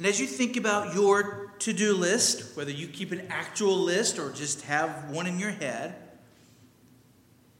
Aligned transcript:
And 0.00 0.06
as 0.06 0.18
you 0.18 0.26
think 0.26 0.56
about 0.56 0.94
your 0.94 1.52
to 1.58 1.74
do 1.74 1.92
list, 1.92 2.56
whether 2.56 2.70
you 2.70 2.86
keep 2.86 3.12
an 3.12 3.26
actual 3.28 3.76
list 3.76 4.18
or 4.18 4.32
just 4.32 4.62
have 4.62 5.10
one 5.10 5.26
in 5.26 5.38
your 5.38 5.50
head, 5.50 5.94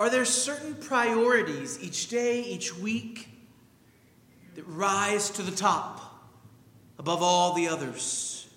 are 0.00 0.09
there 0.09 0.24
certain 0.24 0.74
priorities 0.74 1.79
each 1.82 2.08
day, 2.08 2.40
each 2.40 2.74
week 2.74 3.29
that 4.54 4.66
rise 4.66 5.29
to 5.32 5.42
the 5.42 5.50
top 5.50 6.30
above 6.98 7.22
all 7.22 7.53
the 7.53 7.68
others? 7.68 8.48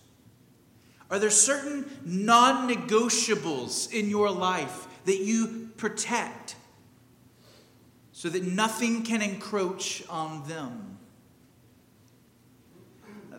Are 1.11 1.19
there 1.19 1.29
certain 1.29 1.85
non 2.05 2.73
negotiables 2.73 3.91
in 3.91 4.09
your 4.09 4.31
life 4.31 4.87
that 5.03 5.19
you 5.19 5.71
protect 5.75 6.55
so 8.13 8.29
that 8.29 8.43
nothing 8.43 9.03
can 9.03 9.21
encroach 9.21 10.07
on 10.07 10.47
them? 10.47 10.99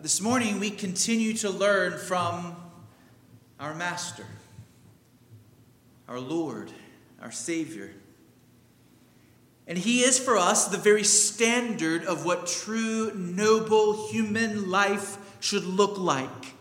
This 0.05 0.21
morning, 0.21 0.59
we 0.59 0.69
continue 0.69 1.33
to 1.37 1.49
learn 1.49 1.97
from 1.97 2.55
our 3.59 3.73
Master, 3.73 4.27
our 6.07 6.19
Lord 6.19 6.71
our 7.19 7.31
Savior. 7.31 7.91
And 9.65 9.79
He 9.79 10.01
is 10.01 10.19
for 10.19 10.37
us 10.37 10.67
the 10.67 10.77
very 10.77 11.03
standard 11.03 12.05
of 12.05 12.23
what 12.23 12.45
true, 12.45 13.15
noble 13.15 14.07
human 14.09 14.69
life 14.69 15.17
should 15.39 15.63
look 15.63 15.97
like. 15.97 16.53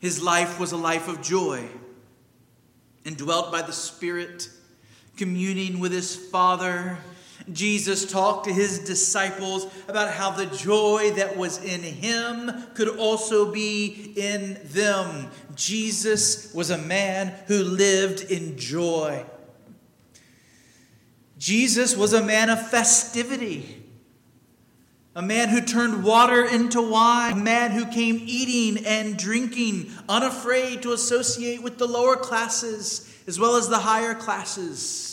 His 0.00 0.22
life 0.22 0.60
was 0.60 0.72
a 0.72 0.76
life 0.76 1.08
of 1.08 1.22
joy, 1.22 1.66
indwelt 3.06 3.50
by 3.50 3.62
the 3.62 3.72
Spirit, 3.72 4.50
communing 5.16 5.80
with 5.80 5.92
His 5.92 6.14
Father 6.14 6.98
Jesus 7.52 8.10
talked 8.10 8.44
to 8.44 8.52
his 8.52 8.80
disciples 8.80 9.66
about 9.88 10.12
how 10.12 10.30
the 10.30 10.46
joy 10.46 11.12
that 11.16 11.36
was 11.36 11.62
in 11.64 11.82
him 11.82 12.50
could 12.74 12.88
also 12.88 13.50
be 13.50 14.12
in 14.16 14.58
them. 14.64 15.30
Jesus 15.54 16.52
was 16.54 16.70
a 16.70 16.78
man 16.78 17.34
who 17.46 17.62
lived 17.62 18.30
in 18.30 18.56
joy. 18.58 19.24
Jesus 21.38 21.96
was 21.96 22.12
a 22.12 22.22
man 22.22 22.50
of 22.50 22.70
festivity, 22.70 23.82
a 25.16 25.22
man 25.22 25.48
who 25.48 25.62
turned 25.62 26.04
water 26.04 26.44
into 26.44 26.82
wine, 26.82 27.32
a 27.32 27.36
man 27.36 27.70
who 27.70 27.86
came 27.86 28.20
eating 28.26 28.84
and 28.84 29.16
drinking, 29.16 29.90
unafraid 30.08 30.82
to 30.82 30.92
associate 30.92 31.62
with 31.62 31.78
the 31.78 31.86
lower 31.88 32.16
classes 32.16 33.10
as 33.26 33.38
well 33.38 33.56
as 33.56 33.68
the 33.68 33.78
higher 33.78 34.14
classes. 34.14 35.09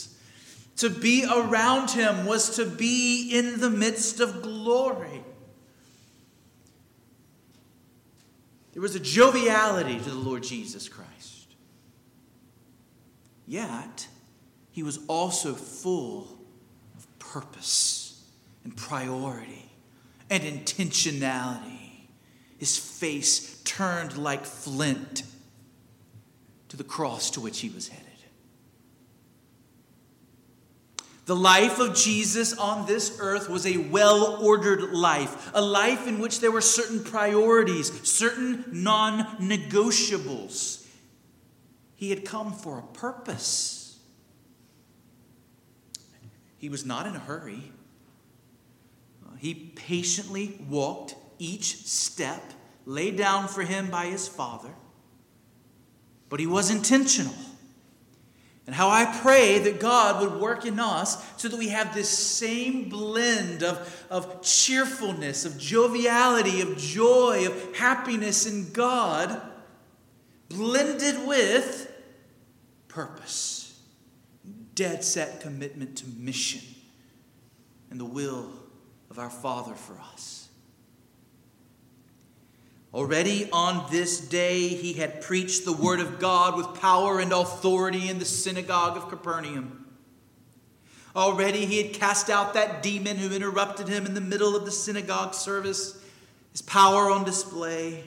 To 0.78 0.90
be 0.90 1.26
around 1.26 1.92
him 1.92 2.26
was 2.26 2.56
to 2.58 2.66
be 2.66 3.32
in 3.34 3.60
the 3.60 3.70
midst 3.70 4.20
of 4.20 4.42
glory. 4.42 5.24
There 8.74 8.82
was 8.82 8.96
a 8.96 9.00
joviality 9.00 9.98
to 9.98 10.10
the 10.10 10.16
Lord 10.16 10.44
Jesus 10.44 10.88
Christ. 10.88 11.56
Yet, 13.48 14.08
he 14.72 14.84
was 14.84 15.00
also 15.08 15.56
full 15.56 16.38
of 16.96 17.20
purpose 17.20 18.24
and 18.64 18.78
priority 18.78 19.72
and 20.30 20.44
intentionality. 20.44 22.10
His 22.60 22.78
face 22.78 23.62
turned 23.64 24.18
like 24.18 24.46
flint 24.46 25.24
to 26.70 26.78
the 26.78 26.84
cross 26.84 27.32
to 27.32 27.42
which 27.42 27.62
he 27.62 27.70
was 27.70 27.88
headed. 27.88 28.07
The 31.28 31.36
life 31.36 31.80
of 31.80 31.94
Jesus 31.94 32.58
on 32.58 32.88
this 32.88 33.18
earth 33.20 33.50
was 33.50 33.68
a 33.68 33.76
well 33.76 34.40
ordered 34.42 34.94
life, 34.94 35.52
a 35.54 35.62
life 35.62 36.08
in 36.08 36.20
which 36.20 36.40
there 36.40 36.52
were 36.52 36.62
certain 36.62 37.04
priorities, 37.04 38.10
certain 38.10 38.64
non 38.72 39.26
negotiables. 39.38 40.88
He 41.96 42.12
had 42.12 42.24
come 42.24 42.54
for 42.54 42.80
a 42.80 42.94
purpose. 42.98 44.00
He 46.58 46.70
was 46.70 46.86
not 46.86 47.06
in 47.06 47.16
a 47.16 47.20
hurry. 47.20 47.74
He 49.38 49.54
patiently 49.54 50.62
walked 50.70 51.16
each 51.40 51.86
step 51.86 52.42
laid 52.86 53.18
down 53.18 53.50
for 53.50 53.64
him 53.64 53.92
by 53.92 54.06
his 54.06 54.30
Father, 54.30 54.74
but 56.30 56.40
he 56.40 56.48
was 56.48 56.72
intentional. 56.72 57.36
And 58.68 58.76
how 58.76 58.90
I 58.90 59.06
pray 59.06 59.60
that 59.60 59.80
God 59.80 60.22
would 60.22 60.42
work 60.42 60.66
in 60.66 60.78
us 60.78 61.26
so 61.38 61.48
that 61.48 61.58
we 61.58 61.70
have 61.70 61.96
this 61.96 62.10
same 62.10 62.90
blend 62.90 63.64
of, 63.64 64.06
of 64.10 64.42
cheerfulness, 64.42 65.46
of 65.46 65.58
joviality, 65.58 66.60
of 66.60 66.78
joy, 66.78 67.48
of 67.48 67.76
happiness 67.78 68.46
in 68.46 68.74
God, 68.74 69.42
blended 70.50 71.26
with 71.26 71.94
purpose, 72.90 73.82
dead 74.76 75.02
set 75.02 75.40
commitment 75.40 75.98
to 76.00 76.08
mission 76.18 76.62
and 77.90 77.98
the 77.98 78.06
will 78.06 78.52
of 79.10 79.18
our 79.18 79.30
Father 79.30 79.76
for 79.76 79.98
us. 80.14 80.47
Already 82.94 83.50
on 83.52 83.86
this 83.92 84.20
day, 84.20 84.70
he 84.70 84.94
had 84.94 85.22
preached 85.22 85.66
the 85.66 85.74
word 85.74 86.00
of 86.00 86.20
God 86.20 86.56
with 86.56 86.80
power 86.80 87.20
and 87.20 87.34
authority 87.34 88.10
in 88.10 88.18
the 88.18 88.26
synagogue 88.26 88.96
of 88.96 89.10
Capernaum. 89.10 89.86
Already 91.16 91.66
he 91.66 91.84
had 91.84 91.94
cast 91.94 92.30
out 92.30 92.54
that 92.54 92.82
demon 92.82 93.18
who 93.18 93.36
interrupted 93.36 93.88
him 93.88 94.06
in 94.06 94.14
the 94.14 94.22
middle 94.22 94.56
of 94.56 94.66
the 94.66 94.72
synagogue 94.72 95.34
service, 95.34 96.00
his 96.52 96.62
power 96.62 97.12
on 97.12 97.26
display. 97.26 98.04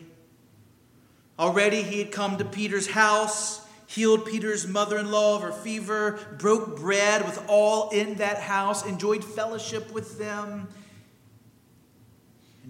Already 1.39 1.83
he 1.83 1.99
had 1.99 2.13
come 2.13 2.39
to 2.39 2.45
Peter's 2.45 2.87
house, 2.87 3.67
healed 3.87 4.25
Peter's 4.25 4.67
mother 4.67 4.97
in 4.97 5.11
law 5.11 5.37
of 5.37 5.43
her 5.43 5.53
fever, 5.53 6.19
broke 6.39 6.79
bread 6.79 7.25
with 7.25 7.43
all 7.49 7.91
in 7.91 8.15
that 8.15 8.39
house, 8.39 8.87
enjoyed 8.87 9.25
fellowship 9.25 9.93
with 9.93 10.19
them 10.19 10.69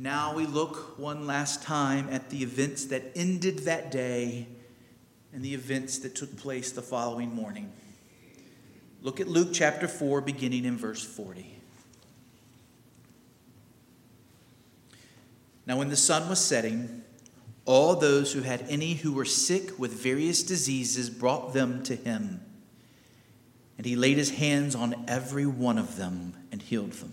now 0.00 0.34
we 0.34 0.46
look 0.46 0.98
one 0.98 1.26
last 1.26 1.62
time 1.62 2.08
at 2.10 2.30
the 2.30 2.42
events 2.42 2.86
that 2.86 3.02
ended 3.14 3.60
that 3.60 3.90
day 3.90 4.48
and 5.30 5.44
the 5.44 5.52
events 5.52 5.98
that 5.98 6.14
took 6.14 6.34
place 6.38 6.72
the 6.72 6.80
following 6.80 7.34
morning. 7.34 7.70
Look 9.02 9.20
at 9.20 9.28
Luke 9.28 9.50
chapter 9.52 9.86
4, 9.86 10.22
beginning 10.22 10.64
in 10.64 10.78
verse 10.78 11.04
40. 11.04 11.54
Now, 15.66 15.76
when 15.76 15.90
the 15.90 15.96
sun 15.96 16.30
was 16.30 16.40
setting, 16.40 17.02
all 17.66 17.94
those 17.94 18.32
who 18.32 18.40
had 18.40 18.64
any 18.70 18.94
who 18.94 19.12
were 19.12 19.26
sick 19.26 19.78
with 19.78 19.92
various 19.92 20.42
diseases 20.42 21.10
brought 21.10 21.52
them 21.52 21.82
to 21.82 21.94
him. 21.94 22.40
And 23.76 23.84
he 23.84 23.96
laid 23.96 24.16
his 24.16 24.30
hands 24.30 24.74
on 24.74 25.04
every 25.06 25.44
one 25.44 25.76
of 25.76 25.96
them 25.96 26.32
and 26.50 26.62
healed 26.62 26.92
them. 26.92 27.12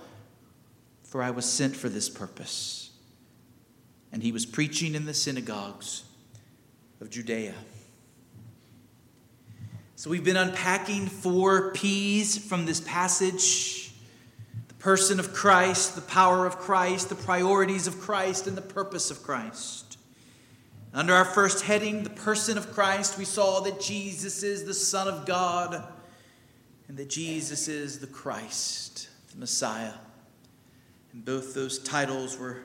for 1.11 1.21
I 1.21 1.29
was 1.29 1.43
sent 1.43 1.75
for 1.75 1.89
this 1.89 2.09
purpose. 2.09 2.89
And 4.13 4.23
he 4.23 4.31
was 4.31 4.45
preaching 4.45 4.95
in 4.95 5.05
the 5.05 5.13
synagogues 5.13 6.05
of 7.01 7.09
Judea. 7.09 7.53
So 9.97 10.09
we've 10.09 10.23
been 10.23 10.37
unpacking 10.37 11.07
four 11.07 11.73
P's 11.73 12.37
from 12.37 12.65
this 12.65 12.79
passage 12.79 13.93
the 14.69 14.73
person 14.75 15.19
of 15.19 15.33
Christ, 15.33 15.95
the 15.95 16.01
power 16.01 16.45
of 16.45 16.57
Christ, 16.57 17.09
the 17.09 17.15
priorities 17.15 17.87
of 17.87 17.99
Christ, 17.99 18.47
and 18.47 18.55
the 18.55 18.61
purpose 18.61 19.11
of 19.11 19.21
Christ. 19.21 19.97
Under 20.93 21.13
our 21.13 21.25
first 21.25 21.65
heading, 21.65 22.03
the 22.03 22.09
person 22.09 22.57
of 22.57 22.71
Christ, 22.71 23.17
we 23.17 23.25
saw 23.25 23.59
that 23.59 23.81
Jesus 23.81 24.43
is 24.43 24.63
the 24.63 24.73
Son 24.73 25.09
of 25.09 25.25
God 25.25 25.85
and 26.87 26.95
that 26.95 27.09
Jesus 27.09 27.67
is 27.67 27.99
the 27.99 28.07
Christ, 28.07 29.09
the 29.33 29.39
Messiah. 29.39 29.91
And 31.13 31.25
both 31.25 31.53
those 31.53 31.79
titles 31.79 32.37
were 32.37 32.63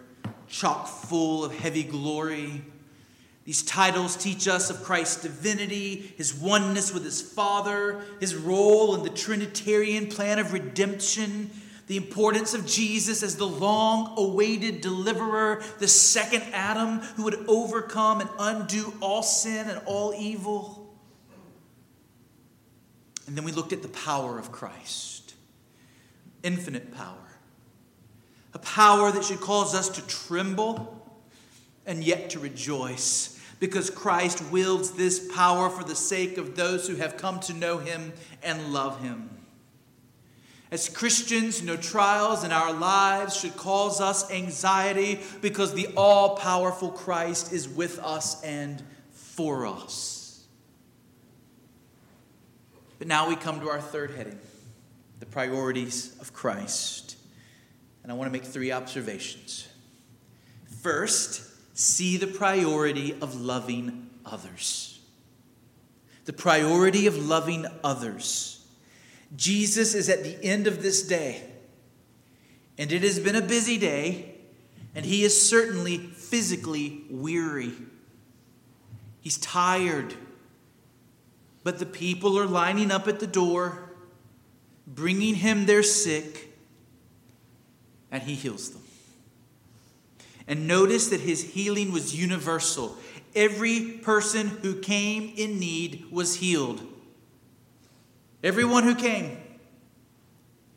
chock 0.48 0.86
full 0.86 1.44
of 1.44 1.56
heavy 1.56 1.82
glory. 1.82 2.62
These 3.44 3.62
titles 3.62 4.16
teach 4.16 4.48
us 4.48 4.70
of 4.70 4.82
Christ's 4.82 5.22
divinity, 5.22 6.12
his 6.16 6.34
oneness 6.34 6.92
with 6.92 7.04
his 7.04 7.22
Father, 7.22 8.02
his 8.20 8.34
role 8.34 8.94
in 8.96 9.04
the 9.04 9.10
Trinitarian 9.10 10.08
plan 10.08 10.38
of 10.38 10.52
redemption, 10.52 11.50
the 11.86 11.96
importance 11.96 12.54
of 12.54 12.66
Jesus 12.66 13.22
as 13.22 13.36
the 13.36 13.46
long 13.46 14.14
awaited 14.18 14.80
deliverer, 14.80 15.62
the 15.78 15.86
second 15.86 16.42
Adam 16.52 16.98
who 16.98 17.22
would 17.24 17.44
overcome 17.46 18.20
and 18.20 18.30
undo 18.38 18.92
all 19.00 19.22
sin 19.22 19.68
and 19.68 19.80
all 19.86 20.12
evil. 20.18 20.92
And 23.28 23.36
then 23.36 23.44
we 23.44 23.52
looked 23.52 23.72
at 23.72 23.82
the 23.82 23.88
power 23.88 24.38
of 24.38 24.50
Christ 24.50 25.34
infinite 26.42 26.94
power, 26.94 27.25
a 28.56 28.58
power 28.60 29.12
that 29.12 29.22
should 29.22 29.38
cause 29.38 29.74
us 29.74 29.90
to 29.90 30.06
tremble 30.06 31.06
and 31.84 32.02
yet 32.02 32.30
to 32.30 32.38
rejoice 32.38 33.38
because 33.60 33.90
Christ 33.90 34.42
wields 34.50 34.92
this 34.92 35.30
power 35.34 35.68
for 35.68 35.84
the 35.84 35.94
sake 35.94 36.38
of 36.38 36.56
those 36.56 36.88
who 36.88 36.94
have 36.96 37.18
come 37.18 37.38
to 37.40 37.52
know 37.52 37.76
him 37.76 38.14
and 38.42 38.72
love 38.72 39.02
him. 39.02 39.28
As 40.70 40.88
Christians, 40.88 41.62
no 41.62 41.76
trials 41.76 42.44
in 42.44 42.50
our 42.50 42.72
lives 42.72 43.36
should 43.36 43.54
cause 43.58 44.00
us 44.00 44.30
anxiety 44.30 45.20
because 45.42 45.74
the 45.74 45.88
all 45.94 46.36
powerful 46.36 46.88
Christ 46.88 47.52
is 47.52 47.68
with 47.68 47.98
us 47.98 48.42
and 48.42 48.82
for 49.10 49.66
us. 49.66 50.46
But 52.98 53.06
now 53.06 53.28
we 53.28 53.36
come 53.36 53.60
to 53.60 53.68
our 53.68 53.82
third 53.82 54.12
heading 54.12 54.38
the 55.20 55.26
priorities 55.26 56.16
of 56.22 56.32
Christ. 56.32 57.15
And 58.06 58.12
I 58.12 58.14
want 58.14 58.28
to 58.28 58.32
make 58.32 58.44
three 58.44 58.70
observations. 58.70 59.66
First, 60.80 61.42
see 61.76 62.16
the 62.16 62.28
priority 62.28 63.16
of 63.20 63.40
loving 63.40 64.10
others. 64.24 65.00
The 66.24 66.32
priority 66.32 67.08
of 67.08 67.16
loving 67.18 67.66
others. 67.82 68.64
Jesus 69.34 69.92
is 69.96 70.08
at 70.08 70.22
the 70.22 70.40
end 70.44 70.68
of 70.68 70.84
this 70.84 71.02
day, 71.02 71.42
and 72.78 72.92
it 72.92 73.02
has 73.02 73.18
been 73.18 73.34
a 73.34 73.42
busy 73.42 73.76
day, 73.76 74.36
and 74.94 75.04
he 75.04 75.24
is 75.24 75.48
certainly 75.48 75.98
physically 75.98 77.02
weary. 77.10 77.72
He's 79.20 79.38
tired, 79.38 80.14
but 81.64 81.80
the 81.80 81.86
people 81.86 82.38
are 82.38 82.46
lining 82.46 82.92
up 82.92 83.08
at 83.08 83.18
the 83.18 83.26
door, 83.26 83.90
bringing 84.86 85.34
him 85.34 85.66
their 85.66 85.82
sick, 85.82 86.45
and 88.10 88.22
he 88.22 88.34
heals 88.34 88.70
them. 88.70 88.82
And 90.48 90.68
notice 90.68 91.08
that 91.08 91.20
his 91.20 91.42
healing 91.42 91.92
was 91.92 92.14
universal. 92.14 92.96
Every 93.34 93.98
person 93.98 94.48
who 94.48 94.80
came 94.80 95.32
in 95.36 95.58
need 95.58 96.06
was 96.10 96.36
healed. 96.36 96.82
Everyone 98.44 98.84
who 98.84 98.94
came, 98.94 99.38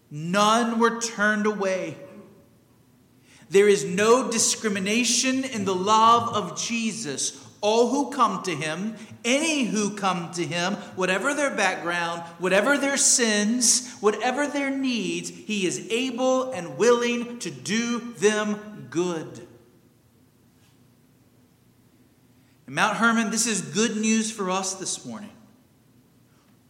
none 0.09 0.79
were 0.79 0.99
turned 0.99 1.45
away. 1.45 1.97
There 3.49 3.67
is 3.67 3.85
no 3.85 4.31
discrimination 4.31 5.43
in 5.43 5.65
the 5.65 5.75
love 5.75 6.35
of 6.35 6.59
Jesus. 6.59 7.43
All 7.61 7.89
who 7.89 8.11
come 8.11 8.41
to 8.43 8.55
him, 8.55 8.95
any 9.25 9.65
who 9.65 9.95
come 9.95 10.31
to 10.31 10.45
him, 10.45 10.75
whatever 10.95 11.33
their 11.33 11.53
background, 11.53 12.21
whatever 12.37 12.77
their 12.77 12.95
sins, 12.95 13.93
whatever 13.99 14.47
their 14.47 14.69
needs, 14.69 15.29
he 15.29 15.65
is 15.65 15.87
able 15.89 16.51
and 16.51 16.77
willing 16.77 17.39
to 17.39 17.51
do 17.51 17.99
them 18.13 18.87
good. 18.89 19.45
Mount 22.65 22.97
Hermon, 22.97 23.31
this 23.31 23.47
is 23.47 23.61
good 23.61 23.97
news 23.97 24.31
for 24.31 24.51
us 24.51 24.75
this 24.75 25.03
morning. 25.03 25.31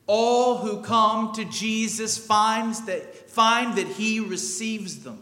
All 0.07 0.57
who 0.57 0.81
come 0.81 1.33
to 1.33 1.45
Jesus 1.45 2.17
finds 2.17 2.85
that, 2.85 3.29
find 3.29 3.77
that 3.77 3.85
he 3.85 4.19
receives 4.19 5.03
them. 5.03 5.19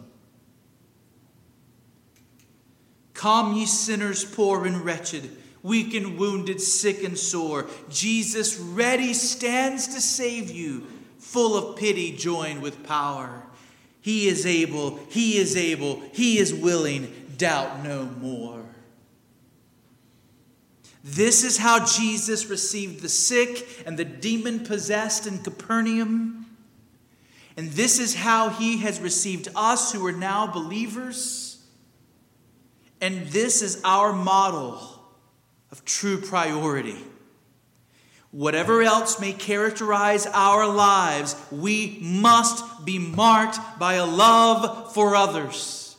Come, 3.13 3.53
ye 3.53 3.65
sinners, 3.65 4.23
poor 4.23 4.65
and 4.65 4.85
wretched, 4.85 5.29
weak 5.67 5.93
and 5.93 6.17
wounded, 6.17 6.61
sick 6.61 7.03
and 7.03 7.17
sore. 7.17 7.67
Jesus 7.89 8.57
ready 8.57 9.13
stands 9.13 9.87
to 9.87 9.99
save 9.99 10.49
you, 10.49 10.87
full 11.19 11.55
of 11.55 11.77
pity, 11.77 12.15
joined 12.15 12.61
with 12.61 12.83
power. 12.83 13.43
He 13.99 14.29
is 14.29 14.45
able, 14.45 14.97
he 15.09 15.37
is 15.37 15.57
able, 15.57 16.01
he 16.13 16.37
is 16.37 16.53
willing, 16.53 17.13
doubt 17.37 17.83
no 17.83 18.05
more. 18.05 18.63
This 21.03 21.43
is 21.43 21.57
how 21.57 21.85
Jesus 21.85 22.47
received 22.47 23.01
the 23.01 23.09
sick 23.09 23.83
and 23.85 23.97
the 23.97 24.05
demon 24.05 24.61
possessed 24.61 25.27
in 25.27 25.39
Capernaum. 25.39 26.45
And 27.57 27.71
this 27.71 27.99
is 27.99 28.15
how 28.15 28.49
he 28.49 28.79
has 28.79 28.99
received 28.99 29.49
us 29.55 29.91
who 29.91 30.05
are 30.05 30.11
now 30.11 30.47
believers. 30.47 31.65
And 33.01 33.27
this 33.27 33.61
is 33.61 33.81
our 33.83 34.13
model 34.13 34.96
of 35.71 35.85
true 35.85 36.19
priority. 36.19 36.97
Whatever 38.31 38.81
else 38.81 39.19
may 39.19 39.33
characterize 39.33 40.25
our 40.27 40.67
lives, 40.67 41.35
we 41.51 41.97
must 42.01 42.85
be 42.85 42.99
marked 42.99 43.57
by 43.79 43.95
a 43.95 44.05
love 44.05 44.93
for 44.93 45.15
others. 45.15 45.95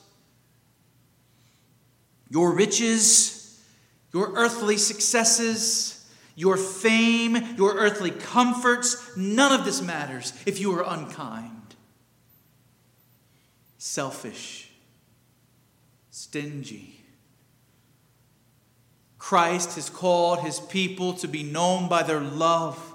Your 2.31 2.55
riches, 2.55 3.59
your 4.13 4.33
earthly 4.35 4.77
successes, 4.77 6.07
your 6.37 6.57
fame, 6.57 7.57
your 7.57 7.75
earthly 7.75 8.11
comforts, 8.11 9.17
none 9.17 9.59
of 9.59 9.65
this 9.65 9.83
matters 9.83 10.33
if 10.47 10.61
you 10.61 10.73
are 10.79 10.85
unkind, 10.87 11.75
selfish, 13.79 14.71
stingy. 16.11 16.95
Christ 19.19 19.75
has 19.75 19.91
called 19.91 20.41
his 20.41 20.61
people 20.61 21.13
to 21.15 21.29
be 21.29 21.43
known 21.43 21.89
by 21.89 22.03
their 22.03 22.21
love. 22.21 22.95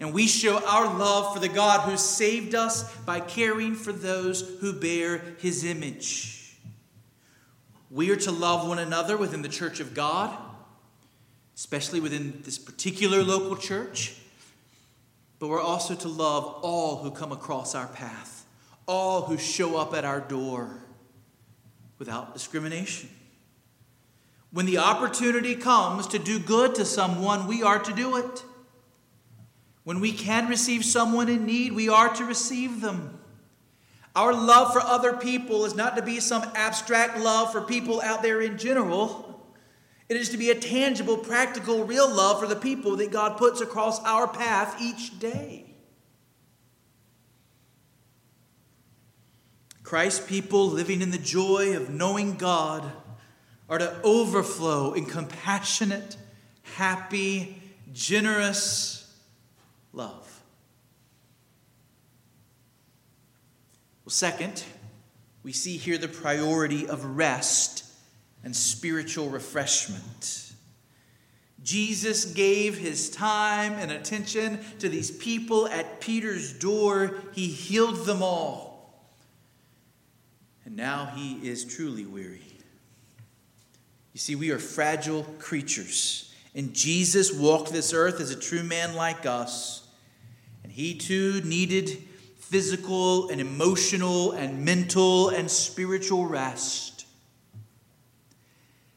And 0.00 0.12
we 0.12 0.28
show 0.28 0.64
our 0.64 0.96
love 0.96 1.34
for 1.34 1.40
the 1.40 1.48
God 1.48 1.80
who 1.80 1.96
saved 1.96 2.54
us 2.54 2.94
by 2.98 3.18
caring 3.18 3.74
for 3.74 3.92
those 3.92 4.58
who 4.60 4.72
bear 4.72 5.18
his 5.38 5.64
image. 5.64 6.56
We 7.90 8.10
are 8.10 8.16
to 8.16 8.30
love 8.30 8.68
one 8.68 8.78
another 8.78 9.16
within 9.16 9.42
the 9.42 9.48
church 9.48 9.80
of 9.80 9.94
God, 9.94 10.36
especially 11.56 12.00
within 12.00 12.42
this 12.44 12.58
particular 12.58 13.24
local 13.24 13.56
church. 13.56 14.14
But 15.40 15.48
we're 15.48 15.60
also 15.60 15.94
to 15.96 16.08
love 16.08 16.44
all 16.62 16.98
who 16.98 17.10
come 17.10 17.32
across 17.32 17.74
our 17.74 17.86
path, 17.88 18.44
all 18.86 19.22
who 19.22 19.36
show 19.36 19.76
up 19.76 19.94
at 19.94 20.04
our 20.04 20.20
door 20.20 20.82
without 21.98 22.34
discrimination. 22.34 23.08
When 24.50 24.66
the 24.66 24.78
opportunity 24.78 25.54
comes 25.54 26.06
to 26.08 26.18
do 26.18 26.38
good 26.38 26.74
to 26.76 26.84
someone, 26.84 27.46
we 27.46 27.62
are 27.62 27.78
to 27.78 27.92
do 27.92 28.16
it. 28.16 28.44
When 29.84 30.00
we 30.00 30.12
can 30.12 30.48
receive 30.48 30.84
someone 30.84 31.28
in 31.28 31.46
need, 31.46 31.72
we 31.72 31.88
are 31.88 32.12
to 32.14 32.24
receive 32.24 32.80
them. 32.80 33.18
Our 34.16 34.32
love 34.32 34.72
for 34.72 34.80
other 34.80 35.16
people 35.16 35.64
is 35.64 35.74
not 35.74 35.96
to 35.96 36.02
be 36.02 36.18
some 36.20 36.42
abstract 36.54 37.18
love 37.18 37.52
for 37.52 37.60
people 37.60 38.00
out 38.00 38.22
there 38.22 38.40
in 38.40 38.58
general. 38.58 39.46
It 40.08 40.16
is 40.16 40.30
to 40.30 40.38
be 40.38 40.50
a 40.50 40.54
tangible, 40.54 41.18
practical, 41.18 41.84
real 41.84 42.08
love 42.08 42.40
for 42.40 42.46
the 42.46 42.56
people 42.56 42.96
that 42.96 43.12
God 43.12 43.36
puts 43.36 43.60
across 43.60 44.02
our 44.04 44.26
path 44.26 44.80
each 44.80 45.18
day. 45.18 45.66
Christ's 49.82 50.26
people 50.26 50.68
living 50.68 51.00
in 51.00 51.10
the 51.10 51.18
joy 51.18 51.76
of 51.76 51.90
knowing 51.90 52.36
God 52.36 52.90
are 53.68 53.78
to 53.78 54.00
overflow 54.02 54.94
in 54.94 55.04
compassionate, 55.04 56.16
happy, 56.62 57.60
generous 57.92 59.14
love. 59.92 60.42
Well, 64.04 64.10
second, 64.10 64.64
we 65.42 65.52
see 65.52 65.76
here 65.76 65.98
the 65.98 66.08
priority 66.08 66.88
of 66.88 67.04
rest 67.04 67.84
and 68.42 68.54
spiritual 68.54 69.28
refreshment. 69.28 70.52
Jesus 71.62 72.24
gave 72.24 72.78
his 72.78 73.10
time 73.10 73.72
and 73.74 73.90
attention 73.90 74.60
to 74.78 74.88
these 74.88 75.10
people 75.10 75.68
at 75.68 76.00
Peter's 76.00 76.52
door. 76.52 77.16
He 77.32 77.48
healed 77.48 78.06
them 78.06 78.22
all. 78.22 79.04
And 80.64 80.76
now 80.76 81.12
he 81.14 81.34
is 81.46 81.64
truly 81.64 82.06
weary. 82.06 82.57
You 84.18 84.20
see, 84.20 84.34
we 84.34 84.50
are 84.50 84.58
fragile 84.58 85.22
creatures, 85.38 86.34
and 86.52 86.74
Jesus 86.74 87.32
walked 87.32 87.72
this 87.72 87.94
earth 87.94 88.20
as 88.20 88.32
a 88.32 88.36
true 88.36 88.64
man 88.64 88.96
like 88.96 89.26
us. 89.26 89.86
And 90.64 90.72
he 90.72 90.96
too 90.96 91.40
needed 91.44 92.02
physical 92.40 93.28
and 93.28 93.40
emotional 93.40 94.32
and 94.32 94.64
mental 94.64 95.28
and 95.28 95.48
spiritual 95.48 96.26
rest. 96.26 97.06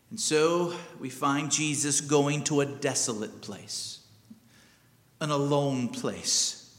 And 0.10 0.20
so 0.20 0.74
we 1.00 1.12
find 1.12 1.52
Jesus 1.52 2.02
going 2.02 2.44
to 2.46 2.62
a 2.62 2.66
desolate 2.66 3.42
place, 3.42 4.00
an 5.20 5.30
alone 5.30 5.90
place, 5.90 6.76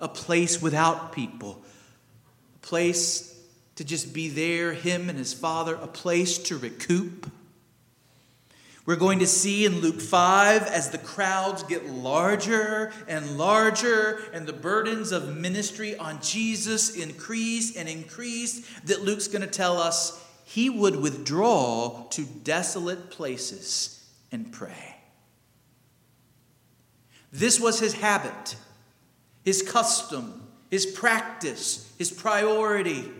a 0.00 0.08
place 0.08 0.62
without 0.62 1.12
people, 1.12 1.62
a 2.54 2.66
place 2.66 3.38
to 3.74 3.84
just 3.84 4.14
be 4.14 4.30
there, 4.30 4.72
him 4.72 5.10
and 5.10 5.18
his 5.18 5.34
father, 5.34 5.74
a 5.74 5.86
place 5.86 6.38
to 6.38 6.56
recoup. 6.56 7.30
We're 8.86 8.94
going 8.94 9.18
to 9.18 9.26
see 9.26 9.66
in 9.66 9.80
Luke 9.80 10.00
5 10.00 10.62
as 10.62 10.90
the 10.90 10.98
crowds 10.98 11.64
get 11.64 11.86
larger 11.86 12.92
and 13.08 13.36
larger 13.36 14.20
and 14.32 14.46
the 14.46 14.52
burdens 14.52 15.10
of 15.10 15.36
ministry 15.36 15.96
on 15.98 16.22
Jesus 16.22 16.94
increase 16.94 17.76
and 17.76 17.88
increase, 17.88 18.64
that 18.84 19.02
Luke's 19.02 19.26
going 19.26 19.42
to 19.42 19.48
tell 19.48 19.78
us 19.78 20.24
he 20.44 20.70
would 20.70 20.94
withdraw 20.94 22.06
to 22.10 22.24
desolate 22.24 23.10
places 23.10 24.08
and 24.30 24.52
pray. 24.52 24.96
This 27.32 27.58
was 27.58 27.80
his 27.80 27.94
habit, 27.94 28.54
his 29.44 29.62
custom, 29.62 30.46
his 30.70 30.86
practice, 30.86 31.92
his 31.98 32.12
priority. 32.12 33.10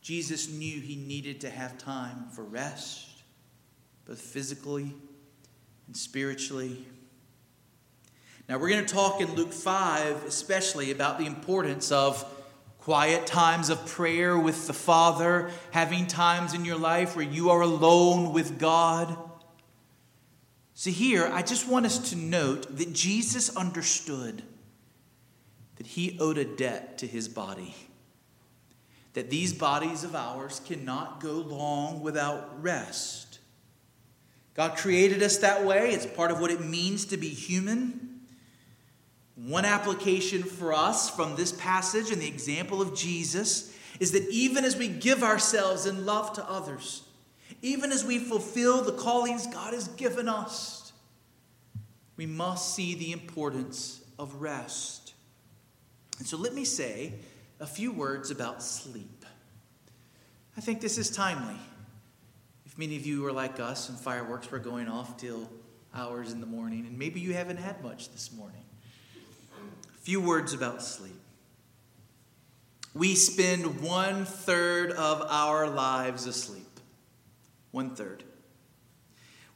Jesus 0.00 0.48
knew 0.48 0.80
he 0.80 0.96
needed 0.96 1.42
to 1.42 1.50
have 1.50 1.76
time 1.76 2.30
for 2.34 2.42
rest, 2.42 3.09
both 4.10 4.20
physically 4.20 4.92
and 5.86 5.96
spiritually. 5.96 6.84
Now, 8.48 8.58
we're 8.58 8.70
going 8.70 8.84
to 8.84 8.92
talk 8.92 9.20
in 9.20 9.36
Luke 9.36 9.52
5 9.52 10.24
especially 10.24 10.90
about 10.90 11.20
the 11.20 11.26
importance 11.26 11.92
of 11.92 12.24
quiet 12.78 13.24
times 13.24 13.70
of 13.70 13.86
prayer 13.86 14.36
with 14.36 14.66
the 14.66 14.72
Father, 14.72 15.52
having 15.70 16.08
times 16.08 16.54
in 16.54 16.64
your 16.64 16.76
life 16.76 17.14
where 17.14 17.24
you 17.24 17.50
are 17.50 17.60
alone 17.60 18.32
with 18.32 18.58
God. 18.58 19.16
See, 20.74 20.90
here, 20.90 21.30
I 21.32 21.42
just 21.42 21.68
want 21.68 21.86
us 21.86 22.10
to 22.10 22.16
note 22.16 22.78
that 22.78 22.92
Jesus 22.92 23.54
understood 23.56 24.42
that 25.76 25.86
he 25.86 26.18
owed 26.18 26.36
a 26.36 26.44
debt 26.44 26.98
to 26.98 27.06
his 27.06 27.28
body. 27.28 27.76
That 29.12 29.30
these 29.30 29.52
bodies 29.52 30.02
of 30.02 30.16
ours 30.16 30.60
cannot 30.66 31.20
go 31.20 31.34
long 31.34 32.00
without 32.00 32.60
rest. 32.60 33.29
God 34.54 34.76
created 34.76 35.22
us 35.22 35.38
that 35.38 35.64
way, 35.64 35.90
it's 35.92 36.06
part 36.06 36.30
of 36.30 36.40
what 36.40 36.50
it 36.50 36.60
means 36.60 37.06
to 37.06 37.16
be 37.16 37.28
human. 37.28 38.20
One 39.36 39.64
application 39.64 40.42
for 40.42 40.72
us 40.74 41.08
from 41.08 41.36
this 41.36 41.52
passage 41.52 42.10
and 42.10 42.20
the 42.20 42.28
example 42.28 42.82
of 42.82 42.94
Jesus 42.94 43.74
is 43.98 44.12
that 44.12 44.28
even 44.28 44.64
as 44.64 44.76
we 44.76 44.88
give 44.88 45.22
ourselves 45.22 45.86
in 45.86 46.04
love 46.04 46.32
to 46.34 46.50
others, 46.50 47.02
even 47.62 47.92
as 47.92 48.04
we 48.04 48.18
fulfill 48.18 48.82
the 48.82 48.92
callings 48.92 49.46
God 49.46 49.72
has 49.72 49.88
given 49.88 50.28
us, 50.28 50.92
we 52.16 52.26
must 52.26 52.74
see 52.74 52.94
the 52.94 53.12
importance 53.12 54.02
of 54.18 54.34
rest. 54.42 55.14
And 56.18 56.26
so 56.26 56.36
let 56.36 56.54
me 56.54 56.64
say 56.66 57.14
a 57.60 57.66
few 57.66 57.92
words 57.92 58.30
about 58.30 58.62
sleep. 58.62 59.24
I 60.56 60.60
think 60.60 60.80
this 60.82 60.98
is 60.98 61.10
timely. 61.10 61.58
If 62.70 62.78
many 62.78 62.94
of 62.94 63.04
you 63.04 63.26
are 63.26 63.32
like 63.32 63.58
us 63.58 63.88
and 63.88 63.98
fireworks 63.98 64.48
were 64.48 64.60
going 64.60 64.86
off 64.86 65.16
till 65.16 65.50
hours 65.92 66.30
in 66.30 66.38
the 66.38 66.46
morning, 66.46 66.86
and 66.86 66.96
maybe 66.96 67.18
you 67.18 67.34
haven't 67.34 67.56
had 67.56 67.82
much 67.82 68.12
this 68.12 68.30
morning. 68.32 68.62
A 69.92 70.00
few 70.02 70.20
words 70.20 70.52
about 70.52 70.80
sleep. 70.80 71.20
We 72.94 73.16
spend 73.16 73.80
one 73.80 74.24
third 74.24 74.92
of 74.92 75.20
our 75.28 75.68
lives 75.68 76.26
asleep. 76.26 76.78
One 77.72 77.96
third. 77.96 78.22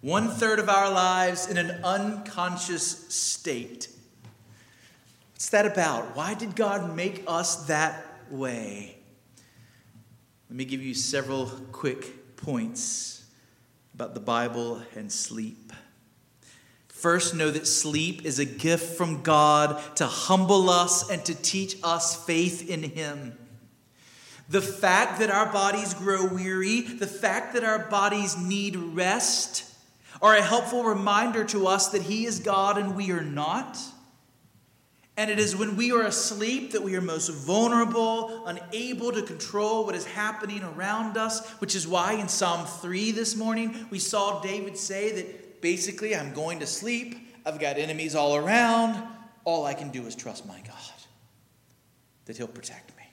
One 0.00 0.28
third 0.28 0.58
of 0.58 0.68
our 0.68 0.90
lives 0.90 1.46
in 1.46 1.56
an 1.56 1.84
unconscious 1.84 3.14
state. 3.14 3.90
What's 5.34 5.50
that 5.50 5.66
about? 5.66 6.16
Why 6.16 6.34
did 6.34 6.56
God 6.56 6.96
make 6.96 7.22
us 7.28 7.66
that 7.66 8.04
way? 8.28 8.98
Let 10.50 10.56
me 10.56 10.64
give 10.64 10.82
you 10.82 10.94
several 10.94 11.46
quick 11.70 12.23
points 12.44 13.24
about 13.94 14.12
the 14.12 14.20
Bible 14.20 14.82
and 14.94 15.10
sleep. 15.10 15.72
First, 16.88 17.34
know 17.34 17.50
that 17.50 17.66
sleep 17.66 18.26
is 18.26 18.38
a 18.38 18.44
gift 18.44 18.98
from 18.98 19.22
God 19.22 19.80
to 19.96 20.06
humble 20.06 20.68
us 20.68 21.08
and 21.08 21.24
to 21.24 21.34
teach 21.34 21.76
us 21.82 22.22
faith 22.26 22.68
in 22.68 22.82
Him. 22.82 23.38
The 24.50 24.60
fact 24.60 25.20
that 25.20 25.30
our 25.30 25.50
bodies 25.50 25.94
grow 25.94 26.26
weary, 26.26 26.82
the 26.82 27.06
fact 27.06 27.54
that 27.54 27.64
our 27.64 27.78
bodies 27.78 28.36
need 28.36 28.76
rest, 28.76 29.64
are 30.20 30.34
a 30.34 30.42
helpful 30.42 30.84
reminder 30.84 31.44
to 31.44 31.66
us 31.66 31.88
that 31.88 32.02
He 32.02 32.26
is 32.26 32.40
God 32.40 32.76
and 32.76 32.94
we 32.94 33.10
are 33.10 33.24
not. 33.24 33.78
And 35.16 35.30
it 35.30 35.38
is 35.38 35.54
when 35.54 35.76
we 35.76 35.92
are 35.92 36.02
asleep 36.02 36.72
that 36.72 36.82
we 36.82 36.96
are 36.96 37.00
most 37.00 37.28
vulnerable, 37.28 38.44
unable 38.46 39.12
to 39.12 39.22
control 39.22 39.86
what 39.86 39.94
is 39.94 40.04
happening 40.04 40.64
around 40.64 41.16
us, 41.16 41.48
which 41.60 41.76
is 41.76 41.86
why 41.86 42.14
in 42.14 42.28
Psalm 42.28 42.66
3 42.66 43.12
this 43.12 43.36
morning 43.36 43.86
we 43.90 44.00
saw 44.00 44.40
David 44.42 44.76
say 44.76 45.12
that 45.12 45.60
basically, 45.60 46.16
I'm 46.16 46.34
going 46.34 46.58
to 46.58 46.66
sleep, 46.66 47.16
I've 47.46 47.60
got 47.60 47.78
enemies 47.78 48.16
all 48.16 48.34
around, 48.34 49.00
all 49.44 49.64
I 49.64 49.74
can 49.74 49.90
do 49.90 50.04
is 50.06 50.16
trust 50.16 50.46
my 50.46 50.60
God, 50.66 50.74
that 52.24 52.36
He'll 52.36 52.48
protect 52.48 52.96
me. 52.96 53.04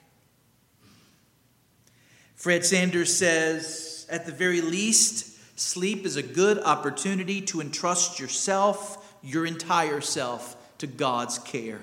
Fred 2.34 2.64
Sanders 2.64 3.16
says, 3.16 4.08
at 4.10 4.26
the 4.26 4.32
very 4.32 4.60
least, 4.60 5.58
sleep 5.58 6.04
is 6.04 6.16
a 6.16 6.22
good 6.22 6.58
opportunity 6.58 7.40
to 7.42 7.60
entrust 7.60 8.18
yourself, 8.18 9.16
your 9.22 9.46
entire 9.46 10.00
self, 10.00 10.56
to 10.78 10.88
God's 10.88 11.38
care. 11.38 11.80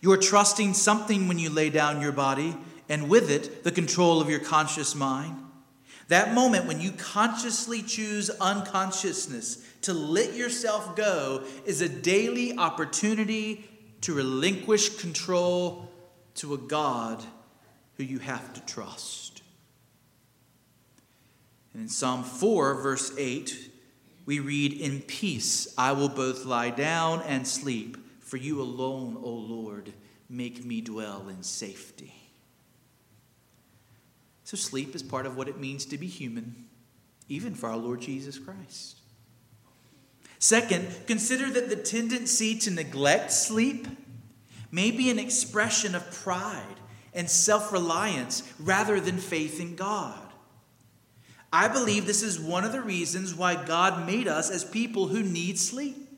You 0.00 0.12
are 0.12 0.16
trusting 0.16 0.74
something 0.74 1.28
when 1.28 1.38
you 1.38 1.50
lay 1.50 1.70
down 1.70 2.00
your 2.00 2.12
body, 2.12 2.56
and 2.88 3.08
with 3.08 3.30
it, 3.30 3.64
the 3.64 3.70
control 3.70 4.20
of 4.20 4.30
your 4.30 4.40
conscious 4.40 4.94
mind. 4.94 5.36
That 6.08 6.34
moment 6.34 6.66
when 6.66 6.80
you 6.80 6.90
consciously 6.90 7.82
choose 7.82 8.30
unconsciousness 8.30 9.64
to 9.82 9.92
let 9.92 10.34
yourself 10.34 10.96
go 10.96 11.44
is 11.64 11.80
a 11.80 11.88
daily 11.88 12.58
opportunity 12.58 13.64
to 14.00 14.14
relinquish 14.14 14.96
control 14.98 15.88
to 16.34 16.54
a 16.54 16.58
God 16.58 17.24
who 17.96 18.02
you 18.02 18.18
have 18.18 18.52
to 18.54 18.60
trust. 18.62 19.42
And 21.72 21.82
in 21.82 21.88
Psalm 21.88 22.24
4, 22.24 22.82
verse 22.82 23.12
8, 23.16 23.70
we 24.26 24.40
read, 24.40 24.72
In 24.72 25.02
peace 25.02 25.72
I 25.78 25.92
will 25.92 26.08
both 26.08 26.44
lie 26.44 26.70
down 26.70 27.22
and 27.22 27.46
sleep, 27.46 27.96
for 28.20 28.36
you 28.36 28.60
alone, 28.60 29.16
O 29.22 29.30
Lord, 29.30 29.79
make 30.50 30.64
me 30.64 30.80
dwell 30.80 31.28
in 31.28 31.42
safety. 31.42 32.12
So, 34.42 34.56
sleep 34.56 34.96
is 34.96 35.02
part 35.02 35.26
of 35.26 35.36
what 35.36 35.48
it 35.48 35.60
means 35.60 35.84
to 35.86 35.98
be 35.98 36.08
human, 36.08 36.66
even 37.28 37.54
for 37.54 37.68
our 37.68 37.76
Lord 37.76 38.00
Jesus 38.00 38.38
Christ. 38.38 38.96
Second, 40.40 40.88
consider 41.06 41.50
that 41.50 41.68
the 41.68 41.76
tendency 41.76 42.58
to 42.58 42.70
neglect 42.70 43.30
sleep 43.30 43.86
may 44.72 44.90
be 44.90 45.10
an 45.10 45.18
expression 45.18 45.94
of 45.94 46.10
pride 46.12 46.80
and 47.14 47.30
self 47.30 47.72
reliance 47.72 48.42
rather 48.58 48.98
than 48.98 49.18
faith 49.18 49.60
in 49.60 49.76
God. 49.76 50.18
I 51.52 51.68
believe 51.68 52.06
this 52.06 52.22
is 52.22 52.40
one 52.40 52.64
of 52.64 52.72
the 52.72 52.80
reasons 52.80 53.34
why 53.34 53.54
God 53.64 54.06
made 54.06 54.26
us 54.26 54.50
as 54.50 54.64
people 54.64 55.08
who 55.08 55.22
need 55.22 55.58
sleep. 55.58 56.09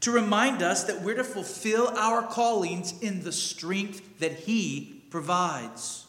To 0.00 0.10
remind 0.10 0.62
us 0.62 0.84
that 0.84 1.02
we're 1.02 1.16
to 1.16 1.24
fulfill 1.24 1.88
our 1.88 2.22
callings 2.22 2.98
in 3.00 3.22
the 3.22 3.32
strength 3.32 4.18
that 4.20 4.32
He 4.32 5.02
provides. 5.10 6.06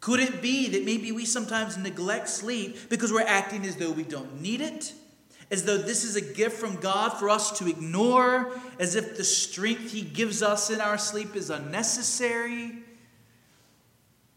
Could 0.00 0.18
it 0.18 0.42
be 0.42 0.68
that 0.70 0.84
maybe 0.84 1.12
we 1.12 1.24
sometimes 1.24 1.76
neglect 1.76 2.28
sleep 2.28 2.76
because 2.88 3.12
we're 3.12 3.22
acting 3.22 3.64
as 3.64 3.76
though 3.76 3.92
we 3.92 4.02
don't 4.02 4.40
need 4.40 4.60
it? 4.60 4.92
As 5.52 5.64
though 5.64 5.78
this 5.78 6.02
is 6.02 6.16
a 6.16 6.20
gift 6.20 6.58
from 6.58 6.76
God 6.76 7.10
for 7.10 7.30
us 7.30 7.56
to 7.58 7.68
ignore? 7.68 8.50
As 8.80 8.96
if 8.96 9.16
the 9.16 9.22
strength 9.22 9.92
He 9.92 10.02
gives 10.02 10.42
us 10.42 10.70
in 10.70 10.80
our 10.80 10.98
sleep 10.98 11.36
is 11.36 11.50
unnecessary? 11.50 12.72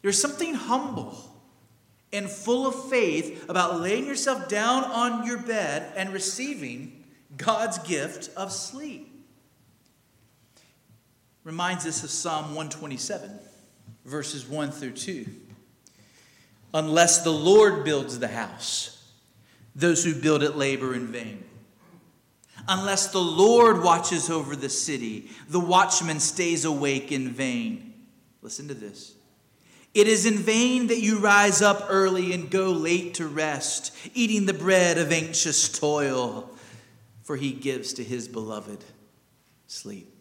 There's 0.04 0.22
something 0.22 0.54
humble 0.54 1.18
and 2.14 2.30
full 2.30 2.68
of 2.68 2.90
faith 2.90 3.50
about 3.50 3.80
laying 3.80 4.06
yourself 4.06 4.48
down 4.48 4.84
on 4.84 5.26
your 5.26 5.40
bed 5.40 5.92
and 5.96 6.14
receiving 6.14 7.05
God's 7.38 7.78
gift 7.80 8.30
of 8.38 8.52
sleep. 8.52 9.12
Reminds 11.44 11.86
us 11.86 12.04
of 12.04 12.10
Psalm 12.10 12.56
127, 12.56 13.30
verses 14.04 14.48
1 14.48 14.72
through 14.72 14.94
2. 14.94 15.26
Unless 16.74 17.24
the 17.24 17.32
Lord 17.32 17.84
builds 17.84 18.20
the 18.20 18.28
house, 18.28 19.12
those 19.76 20.04
who 20.04 20.20
build 20.20 20.42
it 20.44 20.58
labor 20.58 20.96
in 20.96 21.08
vain. 21.08 21.44
Unless 22.68 23.08
the 23.08 23.20
Lord 23.20 23.84
watches 23.84 24.30
over 24.30 24.56
the 24.56 24.70
city, 24.70 25.30
the 25.48 25.60
watchman 25.60 26.20
stays 26.20 26.66
awake 26.66 27.12
in 27.12 27.30
vain. 27.30 27.94
Listen 28.42 28.68
to 28.68 28.74
this. 28.74 29.14
It 29.94 30.08
is 30.08 30.26
in 30.26 30.38
vain 30.38 30.88
that 30.88 31.00
you 31.00 31.20
rise 31.20 31.62
up 31.62 31.86
early 31.90 32.34
and 32.34 32.50
go 32.50 32.72
late 32.72 33.14
to 33.16 33.28
rest, 33.28 33.96
eating 34.14 34.46
the 34.46 34.54
bread 34.54 34.98
of 34.98 35.12
anxious 35.12 35.70
toil, 35.70 36.50
for 37.26 37.36
he 37.36 37.52
gives 37.52 37.92
to 37.94 38.04
his 38.04 38.30
beloved 38.30 38.86
sleep. 39.68 40.12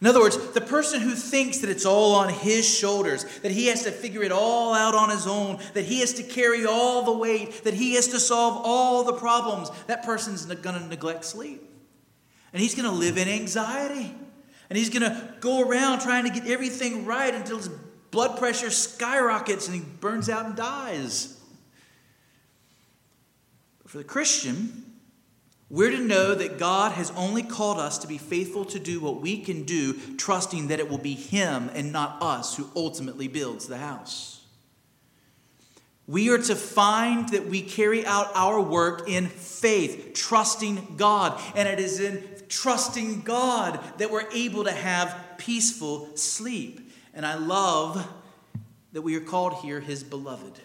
In 0.00 0.08
other 0.08 0.18
words, 0.18 0.36
the 0.52 0.60
person 0.60 1.00
who 1.00 1.14
thinks 1.14 1.58
that 1.58 1.70
it's 1.70 1.86
all 1.86 2.16
on 2.16 2.28
his 2.28 2.68
shoulders, 2.68 3.24
that 3.42 3.52
he 3.52 3.66
has 3.66 3.84
to 3.84 3.92
figure 3.92 4.24
it 4.24 4.32
all 4.32 4.74
out 4.74 4.96
on 4.96 5.10
his 5.10 5.28
own, 5.28 5.60
that 5.74 5.84
he 5.84 6.00
has 6.00 6.14
to 6.14 6.24
carry 6.24 6.66
all 6.66 7.04
the 7.04 7.16
weight, 7.16 7.62
that 7.62 7.74
he 7.74 7.94
has 7.94 8.08
to 8.08 8.18
solve 8.18 8.62
all 8.64 9.04
the 9.04 9.12
problems, 9.12 9.70
that 9.86 10.02
person's 10.02 10.44
going 10.44 10.76
to 10.76 10.86
neglect 10.88 11.24
sleep. 11.24 11.62
And 12.52 12.60
he's 12.60 12.74
going 12.74 12.88
to 12.88 12.94
live 12.94 13.16
in 13.16 13.28
anxiety. 13.28 14.12
And 14.68 14.76
he's 14.76 14.90
going 14.90 15.02
to 15.02 15.34
go 15.38 15.60
around 15.60 16.00
trying 16.00 16.24
to 16.24 16.30
get 16.30 16.50
everything 16.50 17.04
right 17.04 17.32
until 17.32 17.58
his 17.58 17.68
blood 18.10 18.38
pressure 18.38 18.70
skyrockets 18.70 19.68
and 19.68 19.76
he 19.76 19.82
burns 20.00 20.28
out 20.28 20.46
and 20.46 20.56
dies. 20.56 21.38
But 23.82 23.90
for 23.90 23.98
the 23.98 24.04
Christian, 24.04 24.91
we're 25.72 25.90
to 25.90 26.00
know 26.00 26.34
that 26.34 26.58
God 26.58 26.92
has 26.92 27.10
only 27.12 27.42
called 27.42 27.78
us 27.78 27.96
to 27.98 28.06
be 28.06 28.18
faithful 28.18 28.66
to 28.66 28.78
do 28.78 29.00
what 29.00 29.22
we 29.22 29.38
can 29.38 29.62
do, 29.64 29.94
trusting 30.18 30.68
that 30.68 30.80
it 30.80 30.90
will 30.90 30.98
be 30.98 31.14
Him 31.14 31.70
and 31.72 31.90
not 31.90 32.18
us 32.20 32.54
who 32.54 32.68
ultimately 32.76 33.26
builds 33.26 33.68
the 33.68 33.78
house. 33.78 34.44
We 36.06 36.28
are 36.28 36.36
to 36.36 36.54
find 36.54 37.30
that 37.30 37.46
we 37.46 37.62
carry 37.62 38.04
out 38.04 38.30
our 38.34 38.60
work 38.60 39.08
in 39.08 39.28
faith, 39.28 40.12
trusting 40.14 40.96
God. 40.98 41.40
And 41.56 41.66
it 41.66 41.80
is 41.80 42.00
in 42.00 42.22
trusting 42.50 43.22
God 43.22 43.80
that 43.96 44.10
we're 44.10 44.30
able 44.30 44.64
to 44.64 44.72
have 44.72 45.16
peaceful 45.38 46.14
sleep. 46.18 46.92
And 47.14 47.24
I 47.24 47.36
love 47.36 48.06
that 48.92 49.00
we 49.00 49.16
are 49.16 49.20
called 49.20 49.54
here 49.62 49.80
His 49.80 50.04
beloved. 50.04 50.60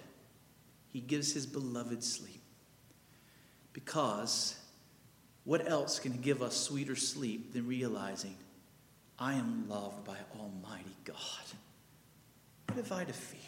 He 0.91 0.99
gives 0.99 1.31
His 1.31 1.45
beloved 1.45 2.03
sleep 2.03 2.41
because 3.71 4.56
what 5.47 5.71
else 5.71 5.97
can 5.99 6.17
give 6.17 6.41
us 6.41 6.57
sweeter 6.57 6.97
sleep 6.97 7.53
than 7.53 7.65
realizing 7.67 8.35
I 9.17 9.35
am 9.35 9.69
loved 9.69 10.03
by 10.03 10.17
Almighty 10.37 10.95
God? 11.05 11.15
What 12.65 12.75
have 12.75 12.91
I 12.91 13.05
to 13.05 13.13
fear? 13.13 13.39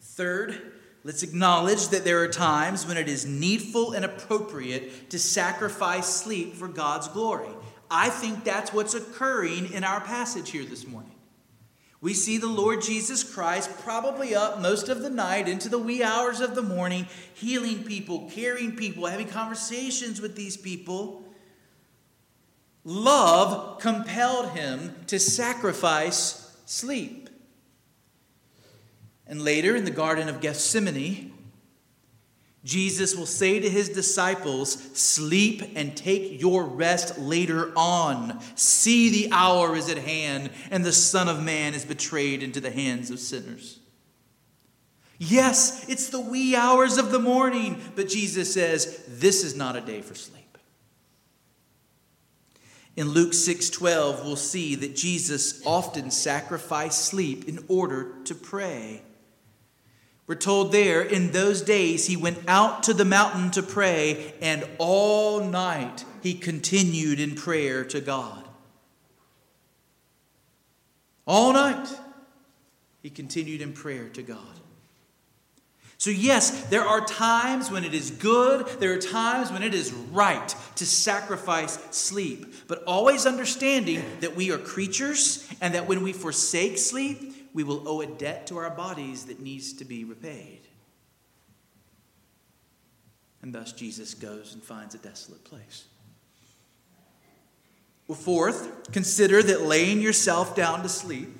Third, 0.00 0.74
let's 1.02 1.24
acknowledge 1.24 1.88
that 1.88 2.04
there 2.04 2.22
are 2.22 2.28
times 2.28 2.86
when 2.86 2.96
it 2.96 3.08
is 3.08 3.26
needful 3.26 3.94
and 3.94 4.04
appropriate 4.04 5.10
to 5.10 5.18
sacrifice 5.18 6.06
sleep 6.06 6.54
for 6.54 6.68
God's 6.68 7.08
glory. 7.08 7.50
I 7.90 8.10
think 8.10 8.44
that's 8.44 8.72
what's 8.72 8.94
occurring 8.94 9.72
in 9.72 9.82
our 9.82 10.00
passage 10.00 10.50
here 10.50 10.64
this 10.64 10.86
morning. 10.86 11.15
We 12.06 12.14
see 12.14 12.38
the 12.38 12.46
Lord 12.46 12.82
Jesus 12.82 13.24
Christ 13.24 13.68
probably 13.80 14.32
up 14.32 14.60
most 14.60 14.88
of 14.88 15.02
the 15.02 15.10
night 15.10 15.48
into 15.48 15.68
the 15.68 15.76
wee 15.76 16.04
hours 16.04 16.40
of 16.40 16.54
the 16.54 16.62
morning, 16.62 17.08
healing 17.34 17.82
people, 17.82 18.30
caring 18.32 18.76
people, 18.76 19.06
having 19.06 19.26
conversations 19.26 20.20
with 20.20 20.36
these 20.36 20.56
people. 20.56 21.24
Love 22.84 23.80
compelled 23.80 24.50
him 24.50 24.94
to 25.08 25.18
sacrifice 25.18 26.56
sleep. 26.64 27.28
And 29.26 29.42
later 29.42 29.74
in 29.74 29.84
the 29.84 29.90
Garden 29.90 30.28
of 30.28 30.40
Gethsemane, 30.40 31.35
Jesus 32.66 33.14
will 33.14 33.26
say 33.26 33.60
to 33.60 33.70
his 33.70 33.88
disciples, 33.88 34.72
Sleep 34.92 35.62
and 35.76 35.96
take 35.96 36.40
your 36.40 36.64
rest 36.64 37.16
later 37.16 37.72
on. 37.76 38.40
See, 38.56 39.08
the 39.08 39.28
hour 39.32 39.76
is 39.76 39.88
at 39.88 39.98
hand, 39.98 40.50
and 40.72 40.84
the 40.84 40.92
Son 40.92 41.28
of 41.28 41.40
Man 41.40 41.74
is 41.74 41.84
betrayed 41.84 42.42
into 42.42 42.60
the 42.60 42.72
hands 42.72 43.12
of 43.12 43.20
sinners. 43.20 43.78
Yes, 45.18 45.88
it's 45.88 46.08
the 46.08 46.20
wee 46.20 46.56
hours 46.56 46.98
of 46.98 47.12
the 47.12 47.20
morning, 47.20 47.80
but 47.94 48.08
Jesus 48.08 48.52
says, 48.52 49.04
This 49.06 49.44
is 49.44 49.54
not 49.54 49.76
a 49.76 49.80
day 49.80 50.02
for 50.02 50.16
sleep. 50.16 50.58
In 52.96 53.10
Luke 53.10 53.32
6:12, 53.32 54.24
we'll 54.24 54.34
see 54.34 54.74
that 54.74 54.96
Jesus 54.96 55.64
often 55.64 56.10
sacrificed 56.10 57.04
sleep 57.04 57.46
in 57.46 57.64
order 57.68 58.12
to 58.24 58.34
pray. 58.34 59.02
We're 60.26 60.34
told 60.34 60.72
there, 60.72 61.02
in 61.02 61.30
those 61.30 61.62
days, 61.62 62.06
he 62.06 62.16
went 62.16 62.38
out 62.48 62.82
to 62.84 62.94
the 62.94 63.04
mountain 63.04 63.52
to 63.52 63.62
pray, 63.62 64.34
and 64.40 64.68
all 64.78 65.44
night 65.44 66.04
he 66.22 66.34
continued 66.34 67.20
in 67.20 67.36
prayer 67.36 67.84
to 67.84 68.00
God. 68.00 68.42
All 71.26 71.52
night 71.52 71.88
he 73.02 73.10
continued 73.10 73.60
in 73.60 73.72
prayer 73.72 74.08
to 74.10 74.22
God. 74.22 74.40
So, 75.98 76.10
yes, 76.10 76.66
there 76.66 76.84
are 76.84 77.04
times 77.04 77.70
when 77.70 77.84
it 77.84 77.94
is 77.94 78.10
good, 78.10 78.66
there 78.80 78.92
are 78.92 78.98
times 78.98 79.50
when 79.50 79.62
it 79.62 79.74
is 79.74 79.92
right 79.92 80.54
to 80.74 80.84
sacrifice 80.84 81.78
sleep, 81.90 82.52
but 82.68 82.82
always 82.84 83.26
understanding 83.26 84.02
that 84.20 84.36
we 84.36 84.50
are 84.50 84.58
creatures 84.58 85.48
and 85.60 85.74
that 85.74 85.86
when 85.86 86.02
we 86.02 86.12
forsake 86.12 86.78
sleep, 86.78 87.32
we 87.56 87.64
will 87.64 87.88
owe 87.88 88.02
a 88.02 88.06
debt 88.06 88.46
to 88.46 88.58
our 88.58 88.68
bodies 88.68 89.24
that 89.24 89.40
needs 89.40 89.72
to 89.72 89.84
be 89.86 90.04
repaid. 90.04 90.60
And 93.40 93.54
thus 93.54 93.72
Jesus 93.72 94.12
goes 94.12 94.52
and 94.52 94.62
finds 94.62 94.94
a 94.94 94.98
desolate 94.98 95.42
place. 95.42 95.86
Well, 98.06 98.18
fourth, 98.18 98.92
consider 98.92 99.42
that 99.42 99.62
laying 99.62 100.02
yourself 100.02 100.54
down 100.54 100.82
to 100.82 100.90
sleep 100.90 101.30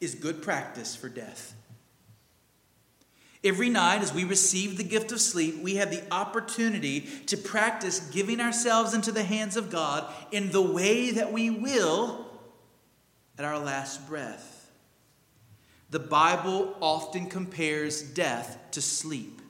is 0.00 0.16
good 0.16 0.42
practice 0.42 0.96
for 0.96 1.08
death. 1.08 1.54
Every 3.44 3.68
night, 3.68 4.02
as 4.02 4.12
we 4.12 4.24
receive 4.24 4.76
the 4.76 4.82
gift 4.82 5.12
of 5.12 5.20
sleep, 5.20 5.62
we 5.62 5.76
have 5.76 5.92
the 5.92 6.02
opportunity 6.12 7.02
to 7.26 7.36
practice 7.36 8.00
giving 8.10 8.40
ourselves 8.40 8.92
into 8.92 9.12
the 9.12 9.22
hands 9.22 9.56
of 9.56 9.70
God 9.70 10.12
in 10.32 10.50
the 10.50 10.60
way 10.60 11.12
that 11.12 11.32
we 11.32 11.48
will 11.48 12.26
at 13.38 13.44
our 13.44 13.60
last 13.60 14.08
breath. 14.08 14.59
The 15.90 15.98
Bible 15.98 16.76
often 16.80 17.26
compares 17.26 18.02
death 18.02 18.58
to 18.72 18.80
sleep. 18.80 19.42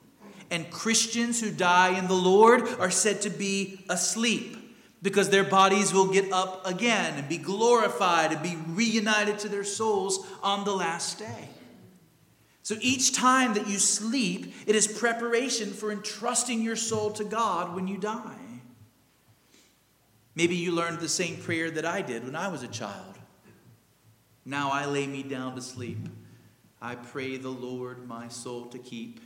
And 0.49 0.69
Christians 0.69 1.39
who 1.39 1.51
die 1.51 1.97
in 1.97 2.07
the 2.07 2.13
Lord 2.13 2.67
are 2.79 2.91
said 2.91 3.21
to 3.21 3.29
be 3.29 3.85
asleep 3.89 4.57
because 5.01 5.29
their 5.29 5.43
bodies 5.43 5.93
will 5.93 6.11
get 6.11 6.31
up 6.31 6.65
again 6.67 7.17
and 7.17 7.29
be 7.29 7.37
glorified 7.37 8.33
and 8.33 8.43
be 8.43 8.57
reunited 8.67 9.39
to 9.39 9.49
their 9.49 9.63
souls 9.63 10.25
on 10.43 10.65
the 10.65 10.73
last 10.73 11.19
day. 11.19 11.49
So 12.63 12.75
each 12.81 13.13
time 13.13 13.53
that 13.55 13.67
you 13.67 13.77
sleep, 13.77 14.53
it 14.67 14.75
is 14.75 14.87
preparation 14.87 15.71
for 15.71 15.91
entrusting 15.91 16.61
your 16.61 16.75
soul 16.75 17.11
to 17.11 17.23
God 17.23 17.73
when 17.73 17.87
you 17.87 17.97
die. 17.97 18.35
Maybe 20.35 20.55
you 20.55 20.71
learned 20.71 20.99
the 20.99 21.09
same 21.09 21.37
prayer 21.37 21.71
that 21.71 21.85
I 21.85 22.01
did 22.01 22.23
when 22.23 22.35
I 22.35 22.47
was 22.49 22.63
a 22.63 22.67
child. 22.67 23.17
Now 24.45 24.71
I 24.71 24.85
lay 24.85 25.07
me 25.07 25.23
down 25.23 25.55
to 25.55 25.61
sleep. 25.61 25.97
I 26.81 26.95
pray 26.95 27.37
the 27.37 27.49
Lord 27.49 28.07
my 28.07 28.27
soul 28.27 28.65
to 28.65 28.79
keep. 28.79 29.19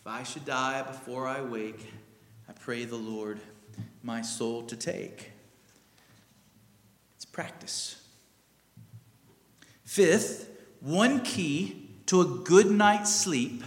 If 0.00 0.06
I 0.06 0.22
should 0.22 0.44
die 0.44 0.82
before 0.82 1.26
I 1.26 1.40
wake, 1.40 1.92
I 2.48 2.52
pray 2.52 2.84
the 2.84 2.96
Lord 2.96 3.40
my 4.04 4.22
soul 4.22 4.62
to 4.62 4.76
take. 4.76 5.32
It's 7.16 7.24
practice. 7.24 8.00
Fifth, 9.84 10.48
one 10.80 11.22
key 11.22 11.90
to 12.06 12.20
a 12.20 12.24
good 12.24 12.70
night's 12.70 13.12
sleep 13.12 13.64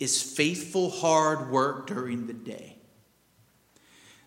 is 0.00 0.20
faithful 0.20 0.90
hard 0.90 1.50
work 1.50 1.86
during 1.86 2.26
the 2.26 2.32
day. 2.32 2.76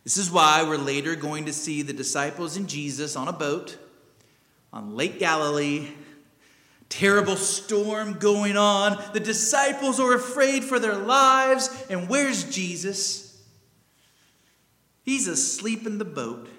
This 0.06 0.16
is 0.16 0.32
why 0.32 0.64
we're 0.64 0.78
later 0.78 1.18
going 1.18 1.46
to 1.46 1.54
see 1.54 1.82
the 1.82 1.92
disciples 1.92 2.56
and 2.56 2.70
Jesus 2.70 3.18
on 3.18 3.28
a 3.28 3.34
boat 3.34 3.78
on 4.72 4.96
Lake 4.96 5.20
Galilee 5.20 5.90
terrible 6.90 7.36
storm 7.36 8.14
going 8.14 8.58
on. 8.58 9.02
The 9.14 9.20
disciples 9.20 10.00
are 10.00 10.14
afraid 10.14 10.64
for 10.64 10.80
their 10.80 10.96
lives. 10.96 11.86
And 11.90 12.10
where's 12.10 12.44
Jesus? 12.44 13.42
He's 15.04 15.28
asleep 15.28 15.86
in 15.86 15.98
the 15.98 16.06
boat. 16.06 16.50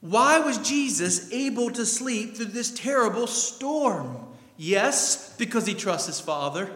Why 0.00 0.38
was 0.40 0.58
Jesus 0.58 1.30
able 1.32 1.70
to 1.70 1.84
sleep 1.84 2.36
through 2.36 2.46
this 2.46 2.70
terrible 2.70 3.26
storm? 3.26 4.16
Yes, 4.56 5.34
because 5.36 5.66
he 5.66 5.74
trusts 5.74 6.06
his 6.06 6.20
Father. 6.20 6.70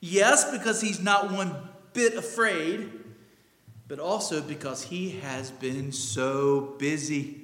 Yes, 0.00 0.50
because 0.50 0.82
he's 0.82 1.00
not 1.00 1.32
one 1.32 1.56
bit 1.94 2.14
afraid. 2.14 2.90
But 3.88 3.98
also 3.98 4.42
because 4.42 4.82
he 4.84 5.20
has 5.20 5.50
been 5.50 5.92
so 5.92 6.74
busy. 6.78 7.43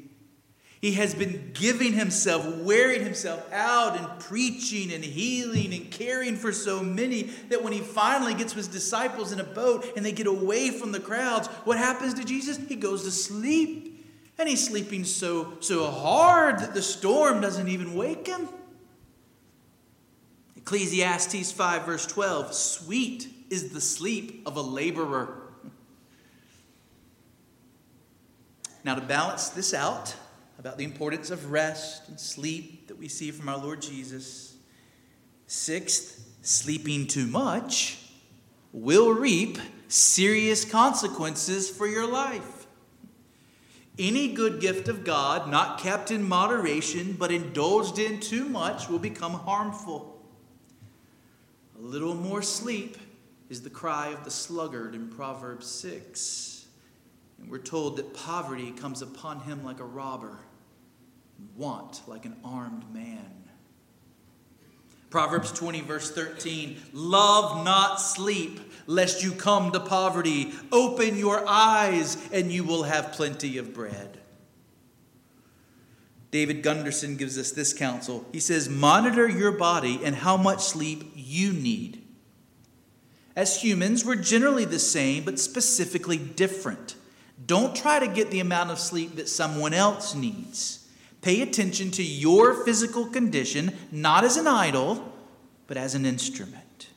He 0.80 0.92
has 0.92 1.14
been 1.14 1.50
giving 1.52 1.92
himself, 1.92 2.46
wearing 2.58 3.02
himself 3.04 3.46
out 3.52 3.98
and 3.98 4.20
preaching 4.20 4.90
and 4.92 5.04
healing 5.04 5.74
and 5.74 5.90
caring 5.90 6.36
for 6.36 6.52
so 6.52 6.82
many 6.82 7.24
that 7.50 7.62
when 7.62 7.74
he 7.74 7.80
finally 7.80 8.32
gets 8.32 8.54
his 8.54 8.66
disciples 8.66 9.30
in 9.30 9.40
a 9.40 9.44
boat 9.44 9.86
and 9.94 10.04
they 10.04 10.12
get 10.12 10.26
away 10.26 10.70
from 10.70 10.92
the 10.92 11.00
crowds, 11.00 11.48
what 11.64 11.76
happens 11.76 12.14
to 12.14 12.24
Jesus? 12.24 12.56
He 12.56 12.76
goes 12.76 13.04
to 13.04 13.10
sleep. 13.10 13.88
And 14.38 14.48
he's 14.48 14.66
sleeping 14.66 15.04
so, 15.04 15.52
so 15.60 15.90
hard 15.90 16.60
that 16.60 16.72
the 16.72 16.80
storm 16.80 17.42
doesn't 17.42 17.68
even 17.68 17.94
wake 17.94 18.26
him. 18.26 18.48
Ecclesiastes 20.56 21.52
5, 21.52 21.84
verse 21.84 22.06
12 22.06 22.54
Sweet 22.54 23.28
is 23.50 23.74
the 23.74 23.82
sleep 23.82 24.42
of 24.46 24.56
a 24.56 24.62
laborer 24.62 25.40
Now, 28.82 28.94
to 28.94 29.02
balance 29.02 29.50
this 29.50 29.74
out 29.74 30.14
about 30.60 30.76
the 30.76 30.84
importance 30.84 31.30
of 31.30 31.50
rest 31.50 32.06
and 32.10 32.20
sleep 32.20 32.86
that 32.88 32.98
we 32.98 33.08
see 33.08 33.30
from 33.30 33.48
our 33.48 33.56
Lord 33.56 33.80
Jesus, 33.80 34.56
sixth, 35.46 36.22
sleeping 36.42 37.06
too 37.06 37.26
much 37.26 37.98
will 38.70 39.10
reap 39.10 39.56
serious 39.88 40.66
consequences 40.66 41.70
for 41.70 41.86
your 41.86 42.06
life. 42.06 42.66
Any 43.98 44.34
good 44.34 44.60
gift 44.60 44.88
of 44.88 45.02
God, 45.02 45.50
not 45.50 45.80
kept 45.80 46.10
in 46.10 46.28
moderation, 46.28 47.16
but 47.18 47.32
indulged 47.32 47.98
in 47.98 48.20
too 48.20 48.44
much, 48.44 48.86
will 48.86 48.98
become 48.98 49.32
harmful. 49.32 50.22
A 51.78 51.80
little 51.80 52.14
more 52.14 52.42
sleep 52.42 52.98
is 53.48 53.62
the 53.62 53.70
cry 53.70 54.08
of 54.08 54.24
the 54.24 54.30
sluggard 54.30 54.94
in 54.94 55.08
Proverbs 55.08 55.66
6. 55.68 56.66
And 57.40 57.50
we're 57.50 57.58
told 57.58 57.96
that 57.96 58.12
poverty 58.12 58.72
comes 58.72 59.00
upon 59.00 59.40
him 59.40 59.64
like 59.64 59.80
a 59.80 59.84
robber, 59.84 60.36
want 61.56 62.02
like 62.06 62.24
an 62.24 62.36
armed 62.44 62.92
man. 62.92 63.40
Proverbs 65.10 65.50
20, 65.52 65.80
verse 65.80 66.10
13 66.10 66.76
Love 66.92 67.64
not 67.64 68.00
sleep, 68.00 68.60
lest 68.86 69.22
you 69.22 69.32
come 69.32 69.72
to 69.72 69.80
poverty. 69.80 70.52
Open 70.70 71.16
your 71.16 71.44
eyes, 71.46 72.16
and 72.32 72.52
you 72.52 72.64
will 72.64 72.84
have 72.84 73.12
plenty 73.12 73.58
of 73.58 73.74
bread. 73.74 74.18
David 76.30 76.62
Gunderson 76.62 77.16
gives 77.16 77.36
us 77.36 77.50
this 77.50 77.72
counsel. 77.72 78.24
He 78.32 78.38
says, 78.38 78.68
Monitor 78.68 79.28
your 79.28 79.50
body 79.52 80.00
and 80.04 80.14
how 80.14 80.36
much 80.36 80.60
sleep 80.60 81.10
you 81.16 81.52
need. 81.52 82.02
As 83.34 83.62
humans, 83.62 84.04
we're 84.04 84.16
generally 84.16 84.64
the 84.64 84.78
same, 84.78 85.24
but 85.24 85.40
specifically 85.40 86.18
different. 86.18 86.94
Don't 87.44 87.74
try 87.74 87.98
to 87.98 88.06
get 88.06 88.30
the 88.30 88.40
amount 88.40 88.70
of 88.70 88.78
sleep 88.78 89.16
that 89.16 89.28
someone 89.28 89.72
else 89.72 90.14
needs. 90.14 90.79
Pay 91.22 91.42
attention 91.42 91.90
to 91.92 92.02
your 92.02 92.64
physical 92.64 93.06
condition, 93.06 93.76
not 93.92 94.24
as 94.24 94.36
an 94.36 94.46
idol, 94.46 95.12
but 95.66 95.76
as 95.76 95.94
an 95.94 96.06
instrument. 96.06 96.88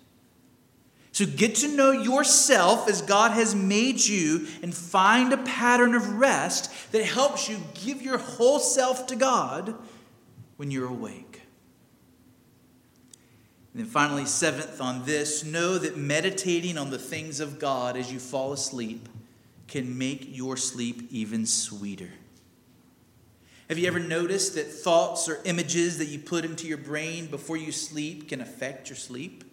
So 1.11 1.27
get 1.27 1.55
to 1.57 1.67
know 1.67 1.91
yourself 1.91 2.89
as 2.89 3.03
God 3.03 3.31
has 3.31 3.53
made 3.53 3.99
you 3.99 4.47
and 4.63 4.73
find 4.73 5.31
a 5.31 5.37
pattern 5.37 5.93
of 5.93 6.15
rest 6.15 6.71
that 6.91 7.05
helps 7.05 7.47
you 7.47 7.57
give 7.75 8.01
your 8.01 8.17
whole 8.17 8.59
self 8.59 9.05
to 9.07 9.15
God 9.15 9.75
when 10.57 10.71
you're 10.71 10.87
awake. 10.87 11.41
And 13.73 13.83
then 13.83 13.85
finally, 13.85 14.25
seventh 14.25 14.81
on 14.81 15.05
this, 15.05 15.43
know 15.43 15.77
that 15.77 15.97
meditating 15.97 16.77
on 16.77 16.89
the 16.89 16.97
things 16.97 17.39
of 17.39 17.59
God 17.59 17.95
as 17.97 18.11
you 18.11 18.19
fall 18.19 18.53
asleep 18.53 19.07
can 19.67 19.97
make 19.97 20.35
your 20.35 20.57
sleep 20.57 21.07
even 21.11 21.45
sweeter. 21.45 22.09
Have 23.73 23.79
you 23.79 23.87
ever 23.87 23.97
noticed 23.97 24.53
that 24.53 24.71
thoughts 24.71 25.27
or 25.27 25.39
images 25.45 25.97
that 25.97 26.05
you 26.05 26.19
put 26.19 26.45
into 26.45 26.67
your 26.67 26.77
brain 26.77 27.25
before 27.25 27.57
you 27.57 27.71
sleep 27.71 28.29
can 28.29 28.39
affect 28.39 28.87
your 28.87 28.95
sleep? 28.95 29.43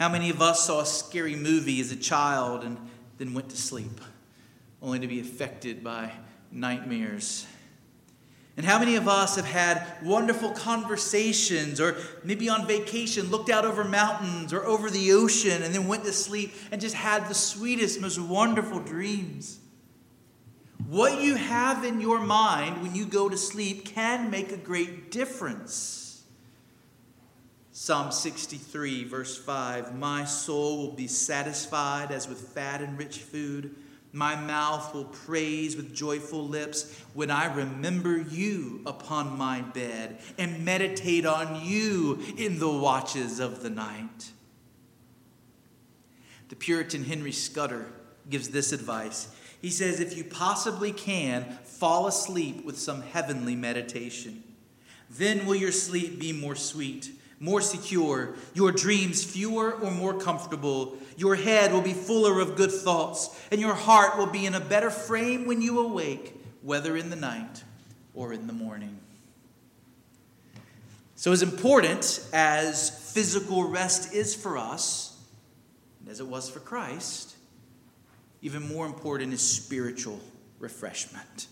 How 0.00 0.08
many 0.08 0.30
of 0.30 0.42
us 0.42 0.66
saw 0.66 0.80
a 0.80 0.84
scary 0.84 1.36
movie 1.36 1.80
as 1.80 1.92
a 1.92 1.96
child 1.96 2.64
and 2.64 2.76
then 3.18 3.34
went 3.34 3.50
to 3.50 3.56
sleep, 3.56 4.00
only 4.82 4.98
to 4.98 5.06
be 5.06 5.20
affected 5.20 5.84
by 5.84 6.10
nightmares? 6.50 7.46
And 8.56 8.66
how 8.66 8.80
many 8.80 8.96
of 8.96 9.06
us 9.06 9.36
have 9.36 9.46
had 9.46 9.86
wonderful 10.02 10.50
conversations 10.50 11.80
or 11.80 11.96
maybe 12.24 12.48
on 12.48 12.66
vacation 12.66 13.30
looked 13.30 13.48
out 13.48 13.64
over 13.64 13.84
mountains 13.84 14.52
or 14.52 14.64
over 14.64 14.90
the 14.90 15.12
ocean 15.12 15.62
and 15.62 15.72
then 15.72 15.86
went 15.86 16.02
to 16.02 16.12
sleep 16.12 16.52
and 16.72 16.80
just 16.80 16.96
had 16.96 17.28
the 17.28 17.34
sweetest, 17.34 18.00
most 18.00 18.18
wonderful 18.18 18.80
dreams? 18.80 19.60
What 20.88 21.20
you 21.20 21.36
have 21.36 21.84
in 21.84 22.00
your 22.00 22.20
mind 22.20 22.82
when 22.82 22.94
you 22.94 23.04
go 23.04 23.28
to 23.28 23.36
sleep 23.36 23.86
can 23.86 24.30
make 24.30 24.52
a 24.52 24.56
great 24.56 25.10
difference. 25.10 26.22
Psalm 27.72 28.12
63, 28.12 29.04
verse 29.04 29.36
5 29.36 29.94
My 29.94 30.24
soul 30.24 30.78
will 30.78 30.92
be 30.92 31.06
satisfied 31.06 32.10
as 32.10 32.28
with 32.28 32.38
fat 32.38 32.80
and 32.80 32.98
rich 32.98 33.18
food. 33.18 33.74
My 34.12 34.36
mouth 34.36 34.94
will 34.94 35.06
praise 35.06 35.74
with 35.74 35.94
joyful 35.94 36.46
lips 36.46 36.98
when 37.14 37.30
I 37.30 37.52
remember 37.52 38.18
you 38.18 38.82
upon 38.84 39.38
my 39.38 39.62
bed 39.62 40.18
and 40.36 40.64
meditate 40.64 41.24
on 41.24 41.64
you 41.64 42.20
in 42.36 42.58
the 42.58 42.68
watches 42.70 43.40
of 43.40 43.62
the 43.62 43.70
night. 43.70 44.32
The 46.50 46.56
Puritan 46.56 47.04
Henry 47.04 47.32
Scudder 47.32 47.86
gives 48.28 48.50
this 48.50 48.72
advice. 48.72 49.34
He 49.62 49.70
says, 49.70 50.00
If 50.00 50.16
you 50.16 50.24
possibly 50.24 50.92
can, 50.92 51.44
fall 51.64 52.08
asleep 52.08 52.64
with 52.64 52.78
some 52.78 53.00
heavenly 53.00 53.54
meditation. 53.54 54.42
Then 55.08 55.46
will 55.46 55.54
your 55.54 55.72
sleep 55.72 56.18
be 56.18 56.32
more 56.32 56.56
sweet, 56.56 57.10
more 57.38 57.60
secure, 57.60 58.34
your 58.54 58.72
dreams 58.72 59.24
fewer 59.24 59.72
or 59.72 59.90
more 59.90 60.14
comfortable. 60.14 60.96
Your 61.16 61.36
head 61.36 61.72
will 61.72 61.80
be 61.80 61.92
fuller 61.92 62.40
of 62.40 62.56
good 62.56 62.72
thoughts, 62.72 63.38
and 63.50 63.60
your 63.60 63.74
heart 63.74 64.18
will 64.18 64.26
be 64.26 64.46
in 64.46 64.54
a 64.54 64.60
better 64.60 64.90
frame 64.90 65.46
when 65.46 65.62
you 65.62 65.78
awake, 65.78 66.34
whether 66.62 66.96
in 66.96 67.10
the 67.10 67.16
night 67.16 67.62
or 68.14 68.32
in 68.32 68.46
the 68.46 68.52
morning. 68.52 68.98
So, 71.14 71.30
as 71.30 71.42
important 71.42 72.26
as 72.32 73.12
physical 73.12 73.68
rest 73.68 74.12
is 74.12 74.34
for 74.34 74.58
us, 74.58 75.16
as 76.10 76.18
it 76.18 76.26
was 76.26 76.50
for 76.50 76.58
Christ, 76.58 77.31
even 78.42 78.66
more 78.66 78.84
important 78.84 79.32
is 79.32 79.40
spiritual 79.40 80.20
refreshment. 80.58 81.46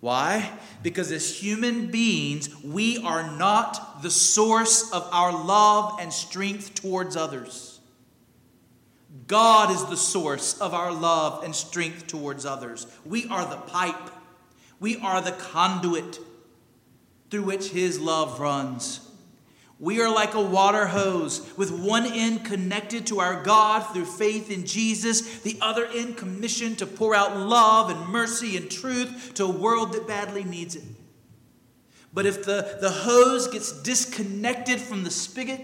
Why? 0.00 0.50
Because 0.82 1.10
as 1.10 1.34
human 1.34 1.90
beings, 1.90 2.48
we 2.62 2.98
are 2.98 3.36
not 3.36 4.02
the 4.02 4.10
source 4.10 4.92
of 4.92 5.08
our 5.12 5.32
love 5.32 5.98
and 6.00 6.12
strength 6.12 6.74
towards 6.74 7.16
others. 7.16 7.80
God 9.26 9.70
is 9.70 9.84
the 9.86 9.96
source 9.96 10.60
of 10.60 10.74
our 10.74 10.92
love 10.92 11.42
and 11.42 11.54
strength 11.54 12.06
towards 12.06 12.44
others. 12.44 12.86
We 13.06 13.26
are 13.28 13.46
the 13.48 13.56
pipe, 13.56 14.10
we 14.78 14.98
are 14.98 15.20
the 15.20 15.32
conduit 15.32 16.18
through 17.30 17.44
which 17.44 17.70
His 17.70 17.98
love 17.98 18.40
runs. 18.40 19.03
We 19.84 20.00
are 20.00 20.08
like 20.08 20.32
a 20.32 20.40
water 20.40 20.86
hose 20.86 21.46
with 21.58 21.70
one 21.70 22.06
end 22.06 22.46
connected 22.46 23.06
to 23.08 23.20
our 23.20 23.42
God 23.42 23.80
through 23.92 24.06
faith 24.06 24.50
in 24.50 24.64
Jesus, 24.64 25.40
the 25.40 25.58
other 25.60 25.84
end 25.84 26.16
commissioned 26.16 26.78
to 26.78 26.86
pour 26.86 27.14
out 27.14 27.36
love 27.36 27.90
and 27.90 28.08
mercy 28.08 28.56
and 28.56 28.70
truth 28.70 29.34
to 29.34 29.44
a 29.44 29.50
world 29.50 29.92
that 29.92 30.08
badly 30.08 30.42
needs 30.42 30.74
it. 30.74 30.84
But 32.14 32.24
if 32.24 32.46
the, 32.46 32.78
the 32.80 32.90
hose 32.90 33.46
gets 33.46 33.82
disconnected 33.82 34.80
from 34.80 35.04
the 35.04 35.10
spigot, 35.10 35.60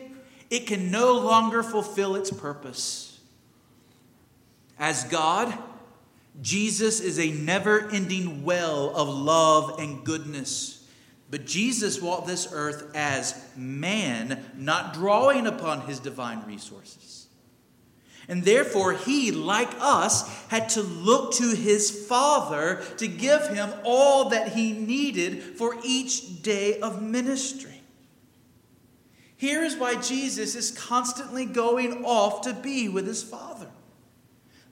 it 0.50 0.66
can 0.66 0.90
no 0.90 1.14
longer 1.14 1.62
fulfill 1.62 2.14
its 2.14 2.30
purpose. 2.30 3.18
As 4.78 5.04
God, 5.04 5.56
Jesus 6.42 7.00
is 7.00 7.18
a 7.18 7.30
never 7.30 7.88
ending 7.88 8.44
well 8.44 8.94
of 8.94 9.08
love 9.08 9.80
and 9.80 10.04
goodness. 10.04 10.79
But 11.30 11.46
Jesus 11.46 12.02
walked 12.02 12.26
this 12.26 12.48
earth 12.52 12.90
as 12.94 13.40
man, 13.56 14.44
not 14.56 14.94
drawing 14.94 15.46
upon 15.46 15.82
his 15.82 16.00
divine 16.00 16.42
resources. 16.46 17.28
And 18.28 18.44
therefore, 18.44 18.92
he, 18.92 19.32
like 19.32 19.70
us, 19.80 20.28
had 20.48 20.68
to 20.70 20.82
look 20.82 21.34
to 21.34 21.54
his 21.54 22.06
Father 22.06 22.82
to 22.98 23.08
give 23.08 23.48
him 23.48 23.72
all 23.84 24.30
that 24.30 24.52
he 24.52 24.72
needed 24.72 25.42
for 25.42 25.76
each 25.84 26.42
day 26.42 26.78
of 26.80 27.02
ministry. 27.02 27.80
Here 29.36 29.64
is 29.64 29.76
why 29.76 29.96
Jesus 29.96 30.54
is 30.54 30.70
constantly 30.70 31.46
going 31.46 32.04
off 32.04 32.42
to 32.42 32.54
be 32.54 32.88
with 32.88 33.06
his 33.06 33.22
Father. 33.22 33.68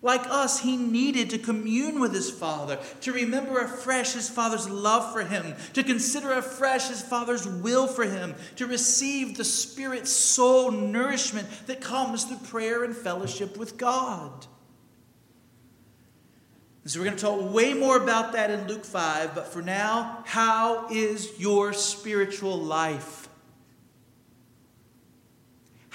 Like 0.00 0.26
us, 0.28 0.60
he 0.60 0.76
needed 0.76 1.30
to 1.30 1.38
commune 1.38 1.98
with 1.98 2.14
his 2.14 2.30
Father, 2.30 2.78
to 3.00 3.12
remember 3.12 3.58
afresh 3.58 4.12
his 4.12 4.28
Father's 4.28 4.68
love 4.68 5.12
for 5.12 5.24
him, 5.24 5.56
to 5.72 5.82
consider 5.82 6.32
afresh 6.32 6.88
his 6.88 7.02
Father's 7.02 7.48
will 7.48 7.88
for 7.88 8.04
him, 8.04 8.36
to 8.56 8.66
receive 8.66 9.36
the 9.36 9.44
spirit's 9.44 10.12
soul 10.12 10.70
nourishment 10.70 11.48
that 11.66 11.80
comes 11.80 12.24
through 12.24 12.48
prayer 12.48 12.84
and 12.84 12.96
fellowship 12.96 13.56
with 13.56 13.76
God. 13.76 14.46
so 16.84 17.00
we're 17.00 17.04
going 17.04 17.16
to 17.16 17.22
talk 17.22 17.52
way 17.52 17.74
more 17.74 17.96
about 17.96 18.32
that 18.34 18.50
in 18.50 18.68
Luke 18.68 18.84
5, 18.84 19.34
but 19.34 19.48
for 19.52 19.62
now, 19.62 20.22
how 20.26 20.86
is 20.90 21.40
your 21.40 21.72
spiritual 21.72 22.56
life? 22.56 23.27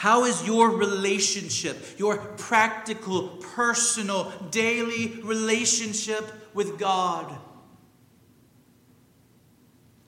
How 0.03 0.25
is 0.25 0.45
your 0.45 0.69
relationship, 0.69 1.97
your 1.97 2.17
practical, 2.17 3.29
personal, 3.55 4.33
daily 4.51 5.21
relationship 5.23 6.29
with 6.53 6.77
God? 6.77 7.33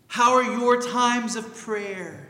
How 0.08 0.34
are 0.34 0.44
your 0.44 0.82
times 0.82 1.38
of 1.38 1.56
prayer? 1.56 2.28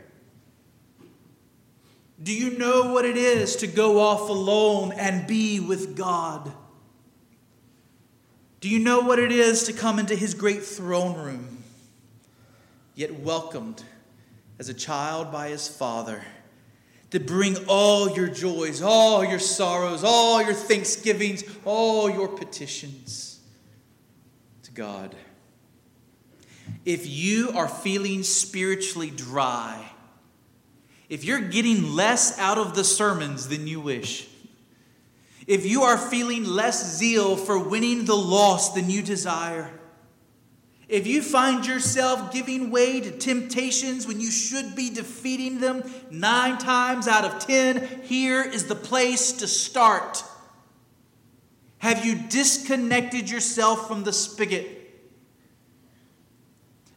Do 2.22 2.32
you 2.32 2.56
know 2.56 2.92
what 2.92 3.04
it 3.04 3.16
is 3.16 3.56
to 3.56 3.66
go 3.66 3.98
off 3.98 4.28
alone 4.28 4.92
and 4.92 5.26
be 5.26 5.58
with 5.58 5.96
God? 5.96 6.52
Do 8.60 8.68
you 8.68 8.78
know 8.78 9.00
what 9.00 9.18
it 9.18 9.32
is 9.32 9.64
to 9.64 9.72
come 9.72 9.98
into 9.98 10.14
his 10.14 10.34
great 10.34 10.62
throne 10.62 11.18
room, 11.18 11.64
yet 12.94 13.18
welcomed 13.18 13.82
as 14.56 14.68
a 14.68 14.74
child 14.74 15.32
by 15.32 15.48
his 15.48 15.66
father? 15.66 16.22
To 17.10 17.20
bring 17.20 17.56
all 17.68 18.10
your 18.10 18.28
joys, 18.28 18.82
all 18.82 19.24
your 19.24 19.38
sorrows, 19.38 20.02
all 20.02 20.42
your 20.42 20.54
thanksgivings, 20.54 21.44
all 21.64 22.10
your 22.10 22.28
petitions 22.28 23.40
to 24.64 24.72
God. 24.72 25.14
If 26.84 27.06
you 27.06 27.50
are 27.50 27.68
feeling 27.68 28.22
spiritually 28.22 29.10
dry, 29.10 29.92
if 31.08 31.24
you're 31.24 31.40
getting 31.40 31.94
less 31.94 32.38
out 32.38 32.58
of 32.58 32.74
the 32.74 32.84
sermons 32.84 33.48
than 33.48 33.66
you 33.66 33.80
wish, 33.80 34.28
if 35.46 35.64
you 35.64 35.82
are 35.82 35.96
feeling 35.96 36.44
less 36.44 36.96
zeal 36.96 37.36
for 37.36 37.58
winning 37.58 38.04
the 38.04 38.16
lost 38.16 38.74
than 38.74 38.90
you 38.90 39.02
desire, 39.02 39.70
if 40.88 41.06
you 41.06 41.20
find 41.20 41.66
yourself 41.66 42.32
giving 42.32 42.70
way 42.70 43.00
to 43.00 43.10
temptations 43.10 44.06
when 44.06 44.20
you 44.20 44.30
should 44.30 44.76
be 44.76 44.90
defeating 44.90 45.60
them 45.60 45.82
nine 46.10 46.58
times 46.58 47.08
out 47.08 47.24
of 47.24 47.44
ten, 47.44 48.02
here 48.04 48.42
is 48.42 48.66
the 48.66 48.76
place 48.76 49.32
to 49.32 49.48
start. 49.48 50.22
Have 51.78 52.04
you 52.04 52.14
disconnected 52.28 53.28
yourself 53.28 53.88
from 53.88 54.04
the 54.04 54.12
spigot? 54.12 54.76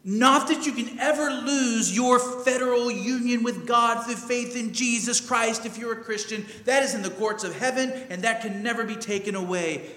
Not 0.03 0.47
that 0.47 0.65
you 0.65 0.71
can 0.71 0.97
ever 0.99 1.29
lose 1.29 1.93
your 1.93 2.19
federal 2.19 2.89
union 2.89 3.43
with 3.43 3.67
God 3.67 4.05
through 4.05 4.15
faith 4.15 4.55
in 4.55 4.73
Jesus 4.73 5.19
Christ 5.19 5.65
if 5.65 5.77
you're 5.77 5.93
a 5.93 6.03
Christian. 6.03 6.45
That 6.65 6.83
is 6.83 6.95
in 6.95 7.01
the 7.01 7.09
courts 7.09 7.43
of 7.43 7.55
heaven, 7.55 7.91
and 8.09 8.21
that 8.21 8.41
can 8.41 8.63
never 8.63 8.85
be 8.85 8.95
taken 8.95 9.35
away. 9.35 9.89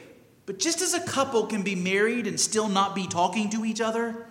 But 0.47 0.59
just 0.59 0.83
as 0.83 0.95
a 0.95 1.01
couple 1.01 1.47
can 1.47 1.63
be 1.63 1.75
married 1.75 2.27
and 2.27 2.39
still 2.39 2.69
not 2.69 2.95
be 2.95 3.07
talking 3.07 3.51
to 3.51 3.65
each 3.65 3.81
other, 3.81 4.27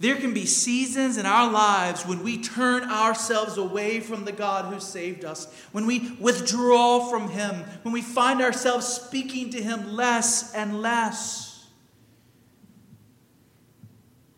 there 0.00 0.14
can 0.14 0.32
be 0.32 0.46
seasons 0.46 1.16
in 1.16 1.26
our 1.26 1.50
lives 1.50 2.06
when 2.06 2.22
we 2.22 2.40
turn 2.40 2.84
ourselves 2.84 3.58
away 3.58 3.98
from 3.98 4.24
the 4.24 4.32
God 4.32 4.72
who 4.72 4.78
saved 4.78 5.24
us, 5.24 5.52
when 5.72 5.86
we 5.86 6.12
withdraw 6.20 7.10
from 7.10 7.28
Him, 7.28 7.64
when 7.82 7.92
we 7.92 8.02
find 8.02 8.40
ourselves 8.40 8.86
speaking 8.86 9.50
to 9.50 9.62
Him 9.62 9.96
less 9.96 10.54
and 10.54 10.80
less. 10.80 11.66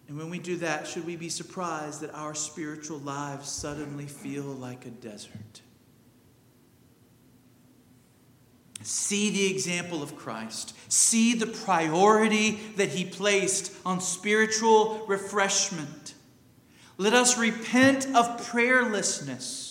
And 0.08 0.16
when 0.16 0.30
we 0.30 0.38
do 0.38 0.56
that, 0.56 0.88
should 0.88 1.04
we 1.04 1.16
be 1.16 1.28
surprised 1.28 2.00
that 2.00 2.14
our 2.14 2.34
spiritual 2.34 2.98
lives 2.98 3.48
suddenly 3.48 4.06
feel 4.06 4.44
like 4.44 4.86
a 4.86 4.90
desert? 4.90 5.60
See 8.82 9.30
the 9.30 9.50
example 9.50 10.02
of 10.02 10.16
Christ. 10.16 10.74
See 10.90 11.34
the 11.34 11.46
priority 11.46 12.60
that 12.76 12.88
he 12.88 13.04
placed 13.04 13.72
on 13.84 14.00
spiritual 14.00 15.04
refreshment. 15.06 16.14
Let 16.96 17.12
us 17.14 17.38
repent 17.38 18.06
of 18.14 18.40
prayerlessness. 18.46 19.70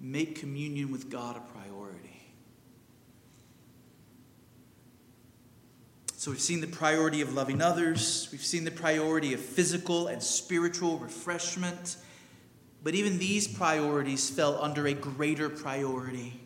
Make 0.00 0.38
communion 0.38 0.92
with 0.92 1.10
God 1.10 1.36
a 1.36 1.40
priority. 1.40 2.22
So 6.16 6.30
we've 6.30 6.40
seen 6.40 6.60
the 6.60 6.66
priority 6.66 7.20
of 7.20 7.34
loving 7.34 7.62
others, 7.62 8.28
we've 8.32 8.44
seen 8.44 8.64
the 8.64 8.70
priority 8.70 9.32
of 9.32 9.40
physical 9.40 10.08
and 10.08 10.22
spiritual 10.22 10.98
refreshment. 10.98 11.96
But 12.82 12.94
even 12.94 13.18
these 13.18 13.46
priorities 13.46 14.28
fell 14.28 14.60
under 14.60 14.86
a 14.86 14.92
greater 14.92 15.48
priority, 15.48 16.40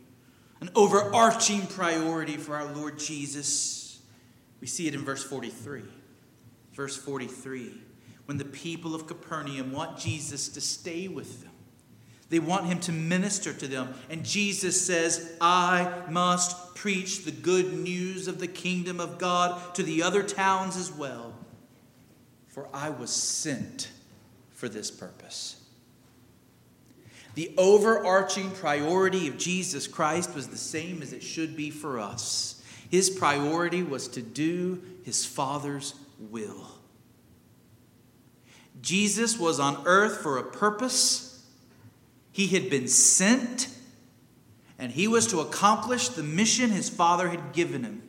an 0.61 0.71
overarching 0.75 1.67
priority 1.67 2.37
for 2.37 2.57
our 2.57 2.73
Lord 2.73 2.99
Jesus. 2.99 4.01
We 4.61 4.67
see 4.67 4.87
it 4.87 4.95
in 4.95 5.05
verse 5.05 5.23
43. 5.23 5.83
Verse 6.73 6.97
43 6.97 7.73
when 8.31 8.39
the 8.39 8.45
people 8.45 8.95
of 8.95 9.09
Capernaum 9.09 9.73
want 9.73 9.99
Jesus 9.99 10.51
to 10.51 10.61
stay 10.61 11.09
with 11.09 11.43
them. 11.43 11.51
They 12.29 12.39
want 12.39 12.67
him 12.67 12.79
to 12.83 12.93
minister 12.93 13.53
to 13.53 13.67
them. 13.67 13.93
And 14.09 14.25
Jesus 14.25 14.81
says, 14.81 15.37
I 15.41 16.05
must 16.09 16.77
preach 16.77 17.25
the 17.25 17.33
good 17.33 17.73
news 17.73 18.29
of 18.29 18.39
the 18.39 18.47
kingdom 18.47 19.01
of 19.01 19.19
God 19.19 19.75
to 19.75 19.83
the 19.83 20.05
other 20.05 20.23
towns 20.23 20.77
as 20.77 20.93
well, 20.93 21.35
for 22.47 22.69
I 22.73 22.91
was 22.91 23.11
sent 23.11 23.91
for 24.53 24.69
this 24.69 24.93
purpose. 24.93 25.60
The 27.35 27.55
overarching 27.57 28.51
priority 28.51 29.29
of 29.29 29.39
Jesus 29.39 29.87
Christ 29.87 30.35
was 30.35 30.49
the 30.49 30.59
same 30.59 31.03
as 31.03 31.13
it 31.13 31.23
should 31.23 31.57
be 31.57 31.71
for 31.71 31.99
us. 31.99 32.63
His 32.91 33.09
priority 33.09 33.83
was 33.83 34.09
to 34.09 34.23
do 34.23 34.83
his 35.05 35.25
Father's 35.25 35.95
will. 36.19 36.67
Jesus 38.81 39.39
was 39.39 39.61
on 39.61 39.83
earth 39.87 40.19
for 40.19 40.39
a 40.39 40.43
purpose 40.43 41.31
he 42.33 42.49
had 42.49 42.71
been 42.71 42.89
sent, 42.89 43.69
and 44.79 44.93
he 44.93 45.09
was 45.09 45.27
to 45.29 45.41
accomplish 45.41 46.09
the 46.09 46.23
mission 46.23 46.71
his 46.71 46.89
father 46.89 47.29
had 47.29 47.53
given 47.53 47.85
him. 47.85 48.03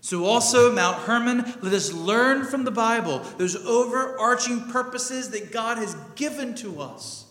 So, 0.00 0.24
also, 0.24 0.72
Mount 0.72 0.98
Hermon, 0.98 1.44
let 1.62 1.72
us 1.72 1.92
learn 1.92 2.44
from 2.44 2.64
the 2.64 2.70
Bible 2.70 3.20
those 3.38 3.54
overarching 3.54 4.68
purposes 4.68 5.30
that 5.30 5.52
God 5.52 5.78
has 5.78 5.94
given 6.16 6.54
to 6.56 6.80
us. 6.80 7.21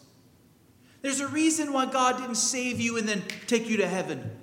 There's 1.02 1.20
a 1.20 1.28
reason 1.28 1.74
why 1.74 1.86
God 1.88 2.18
didn't 2.18 2.36
save 2.36 2.80
you 2.80 2.98
and 2.98 3.08
then 3.08 3.24
take 3.48 3.68
you 3.68 3.78
to 3.78 3.88
heaven. 3.88 4.38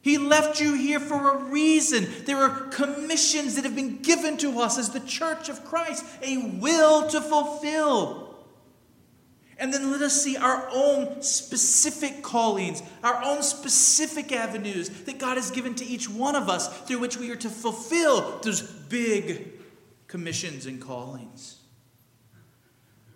He 0.00 0.16
left 0.16 0.60
you 0.60 0.74
here 0.74 1.00
for 1.00 1.34
a 1.34 1.44
reason. 1.44 2.06
There 2.24 2.38
are 2.38 2.68
commissions 2.68 3.56
that 3.56 3.64
have 3.64 3.74
been 3.74 3.98
given 3.98 4.36
to 4.38 4.60
us 4.60 4.78
as 4.78 4.90
the 4.90 5.00
church 5.00 5.48
of 5.48 5.64
Christ, 5.64 6.04
a 6.22 6.38
will 6.60 7.08
to 7.08 7.20
fulfill. 7.20 8.28
And 9.58 9.74
then 9.74 9.90
let 9.90 10.02
us 10.02 10.22
see 10.22 10.36
our 10.36 10.68
own 10.72 11.20
specific 11.20 12.22
callings, 12.22 12.82
our 13.02 13.22
own 13.24 13.42
specific 13.42 14.30
avenues 14.30 14.88
that 14.88 15.18
God 15.18 15.36
has 15.36 15.50
given 15.50 15.74
to 15.74 15.84
each 15.84 16.08
one 16.08 16.36
of 16.36 16.48
us 16.48 16.68
through 16.82 17.00
which 17.00 17.16
we 17.16 17.30
are 17.32 17.36
to 17.36 17.50
fulfill 17.50 18.38
those 18.38 18.62
big 18.62 19.52
commissions 20.06 20.66
and 20.66 20.80
callings. 20.80 21.57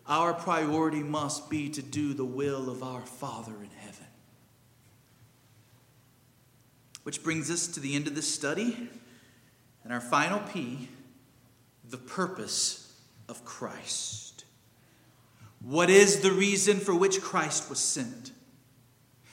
Our 0.06 0.34
priority 0.34 1.02
must 1.02 1.48
be 1.48 1.68
to 1.70 1.82
do 1.82 2.12
the 2.14 2.24
will 2.24 2.68
of 2.68 2.82
our 2.82 3.02
Father 3.02 3.52
in 3.52 3.70
heaven. 3.78 4.06
Which 7.04 7.22
brings 7.22 7.50
us 7.50 7.66
to 7.68 7.80
the 7.80 7.94
end 7.94 8.06
of 8.06 8.14
this 8.14 8.32
study 8.32 8.88
and 9.84 9.92
our 9.92 10.00
final 10.00 10.40
P 10.40 10.88
the 11.88 11.98
purpose 11.98 12.92
of 13.28 13.44
Christ. 13.44 14.44
What 15.60 15.90
is 15.90 16.20
the 16.20 16.32
reason 16.32 16.78
for 16.78 16.94
which 16.94 17.20
Christ 17.20 17.70
was 17.70 17.78
sent? 17.78 18.32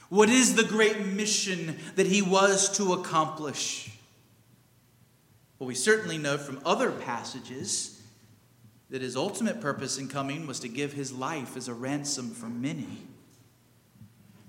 What 0.10 0.30
is 0.30 0.56
the 0.56 0.64
great 0.64 1.00
mission 1.06 1.78
that 1.96 2.08
he 2.08 2.22
was 2.22 2.78
to 2.78 2.94
accomplish? 2.94 3.92
Well, 5.58 5.68
we 5.68 5.76
certainly 5.76 6.18
know 6.18 6.38
from 6.38 6.62
other 6.66 6.92
passages 6.92 7.99
that 8.90 9.02
his 9.02 9.16
ultimate 9.16 9.62
purpose 9.62 9.98
in 9.98 10.08
coming 10.08 10.48
was 10.48 10.60
to 10.62 10.68
give 10.68 10.94
his 10.94 11.12
life 11.12 11.56
as 11.56 11.68
a 11.68 11.74
ransom 11.74 12.32
for 12.32 12.48
many. 12.48 13.08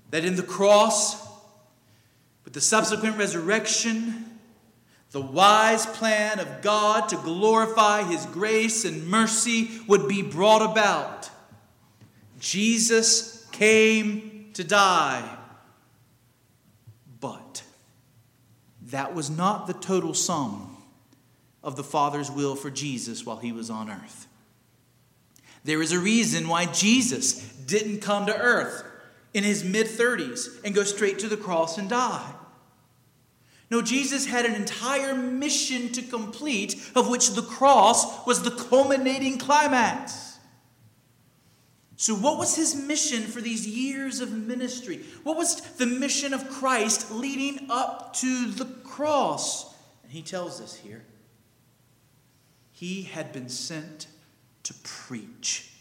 That 0.09 0.25
in 0.25 0.35
the 0.35 0.43
cross, 0.43 1.27
with 2.43 2.53
the 2.53 2.61
subsequent 2.61 3.17
resurrection, 3.17 4.25
the 5.11 5.21
wise 5.21 5.85
plan 5.85 6.39
of 6.39 6.61
God 6.61 7.09
to 7.09 7.17
glorify 7.17 8.03
his 8.03 8.25
grace 8.27 8.85
and 8.85 9.07
mercy 9.07 9.69
would 9.87 10.07
be 10.07 10.21
brought 10.21 10.61
about 10.61 11.29
Jesus 12.39 13.45
came 13.51 14.49
to 14.53 14.63
die. 14.63 15.37
But 17.19 17.61
that 18.87 19.13
was 19.13 19.29
not 19.29 19.67
the 19.67 19.73
total 19.73 20.15
sum 20.15 20.77
of 21.63 21.75
the 21.75 21.83
Father's 21.83 22.31
will 22.31 22.55
for 22.55 22.71
Jesus 22.71 23.25
while 23.25 23.37
he 23.37 23.51
was 23.51 23.69
on 23.69 23.91
earth. 23.91 24.27
There 25.63 25.81
is 25.81 25.91
a 25.91 25.99
reason 25.99 26.47
why 26.47 26.65
Jesus 26.65 27.41
didn't 27.65 28.01
come 28.01 28.25
to 28.25 28.37
earth 28.37 28.83
in 29.33 29.43
his 29.43 29.63
mid 29.63 29.87
30s 29.87 30.63
and 30.63 30.75
go 30.75 30.83
straight 30.83 31.19
to 31.19 31.27
the 31.27 31.37
cross 31.37 31.77
and 31.77 31.89
die. 31.89 32.33
No, 33.69 33.81
Jesus 33.81 34.25
had 34.25 34.45
an 34.45 34.53
entire 34.53 35.15
mission 35.15 35.93
to 35.93 36.01
complete, 36.01 36.91
of 36.93 37.09
which 37.09 37.31
the 37.31 37.41
cross 37.41 38.25
was 38.27 38.43
the 38.43 38.51
culminating 38.51 39.37
climax. 39.37 40.31
So, 41.95 42.15
what 42.15 42.37
was 42.37 42.55
his 42.55 42.75
mission 42.75 43.21
for 43.21 43.39
these 43.39 43.65
years 43.65 44.19
of 44.19 44.33
ministry? 44.33 45.05
What 45.23 45.37
was 45.37 45.61
the 45.77 45.85
mission 45.85 46.33
of 46.33 46.49
Christ 46.49 47.11
leading 47.11 47.67
up 47.69 48.13
to 48.15 48.49
the 48.51 48.65
cross? 48.65 49.73
And 50.03 50.11
he 50.11 50.23
tells 50.23 50.59
us 50.59 50.75
here 50.75 51.05
he 52.71 53.03
had 53.03 53.31
been 53.31 53.47
sent 53.47 54.07
to 54.63 54.73
preach. 54.83 55.71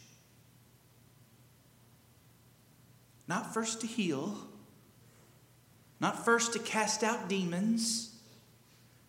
Not 3.26 3.54
first 3.54 3.80
to 3.82 3.86
heal, 3.86 4.38
not 6.00 6.24
first 6.24 6.52
to 6.54 6.58
cast 6.58 7.04
out 7.04 7.28
demons, 7.28 8.16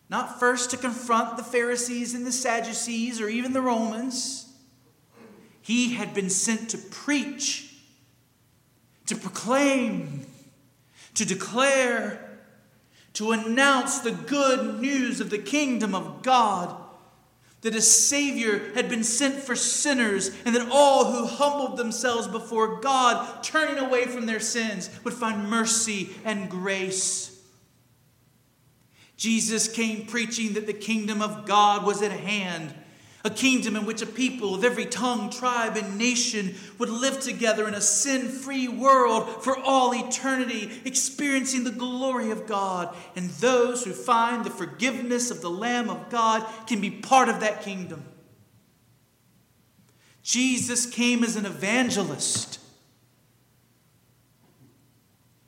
not 0.08 0.38
first 0.38 0.70
to 0.70 0.76
confront 0.76 1.36
the 1.36 1.42
Pharisees 1.42 2.14
and 2.14 2.26
the 2.26 2.32
Sadducees 2.32 3.20
or 3.20 3.28
even 3.28 3.52
the 3.52 3.62
Romans. 3.62 4.52
He 5.62 5.94
had 5.94 6.12
been 6.12 6.28
sent 6.28 6.70
to 6.70 6.78
preach, 6.78 7.74
to 9.06 9.16
proclaim, 9.16 10.26
to 11.14 11.24
declare, 11.24 12.38
to 13.14 13.32
announce 13.32 14.00
the 14.00 14.10
good 14.10 14.80
news 14.80 15.20
of 15.20 15.30
the 15.30 15.38
kingdom 15.38 15.94
of 15.94 16.22
God. 16.22 16.81
That 17.62 17.74
a 17.74 17.80
Savior 17.80 18.72
had 18.74 18.88
been 18.88 19.04
sent 19.04 19.36
for 19.36 19.56
sinners, 19.56 20.30
and 20.44 20.54
that 20.54 20.68
all 20.70 21.12
who 21.12 21.26
humbled 21.26 21.76
themselves 21.76 22.28
before 22.28 22.80
God, 22.80 23.42
turning 23.42 23.78
away 23.78 24.04
from 24.04 24.26
their 24.26 24.40
sins, 24.40 24.90
would 25.04 25.14
find 25.14 25.48
mercy 25.48 26.10
and 26.24 26.50
grace. 26.50 27.40
Jesus 29.16 29.72
came 29.72 30.06
preaching 30.06 30.54
that 30.54 30.66
the 30.66 30.72
kingdom 30.72 31.22
of 31.22 31.46
God 31.46 31.86
was 31.86 32.02
at 32.02 32.10
hand 32.10 32.74
a 33.24 33.30
kingdom 33.30 33.76
in 33.76 33.86
which 33.86 34.02
a 34.02 34.06
people 34.06 34.54
of 34.54 34.64
every 34.64 34.86
tongue, 34.86 35.30
tribe, 35.30 35.76
and 35.76 35.96
nation 35.96 36.54
would 36.78 36.88
live 36.88 37.20
together 37.20 37.68
in 37.68 37.74
a 37.74 37.80
sin 37.80 38.28
free 38.28 38.68
world 38.68 39.44
for 39.44 39.56
all 39.58 39.94
eternity, 39.94 40.70
experiencing 40.84 41.64
the 41.64 41.70
glory 41.70 42.30
of 42.30 42.46
God. 42.46 42.94
And 43.14 43.30
those 43.30 43.84
who 43.84 43.92
find 43.92 44.44
the 44.44 44.50
forgiveness 44.50 45.30
of 45.30 45.40
the 45.40 45.50
Lamb 45.50 45.88
of 45.88 46.10
God 46.10 46.44
can 46.66 46.80
be 46.80 46.90
part 46.90 47.28
of 47.28 47.40
that 47.40 47.62
kingdom. 47.62 48.04
Jesus 50.22 50.86
came 50.86 51.24
as 51.24 51.36
an 51.36 51.46
evangelist 51.46 52.60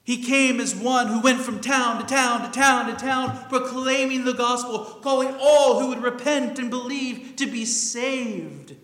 he 0.04 0.22
came 0.22 0.60
as 0.60 0.74
one 0.74 1.08
who 1.08 1.20
went 1.20 1.40
from 1.40 1.60
town 1.60 1.98
to 1.98 2.06
town 2.06 2.42
to 2.42 2.50
town 2.50 2.86
to 2.86 2.94
town, 2.94 3.46
proclaiming 3.48 4.26
the 4.26 4.34
gospel, 4.34 4.80
calling 5.02 5.34
all 5.40 5.80
who 5.80 5.88
would 5.88 6.02
repent 6.02 6.58
and 6.58 6.68
believe 6.68 7.36
to 7.36 7.46
be 7.46 7.64
saved. 7.64 8.76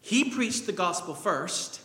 He 0.00 0.30
preached 0.30 0.66
the 0.66 0.72
gospel 0.72 1.14
first, 1.14 1.80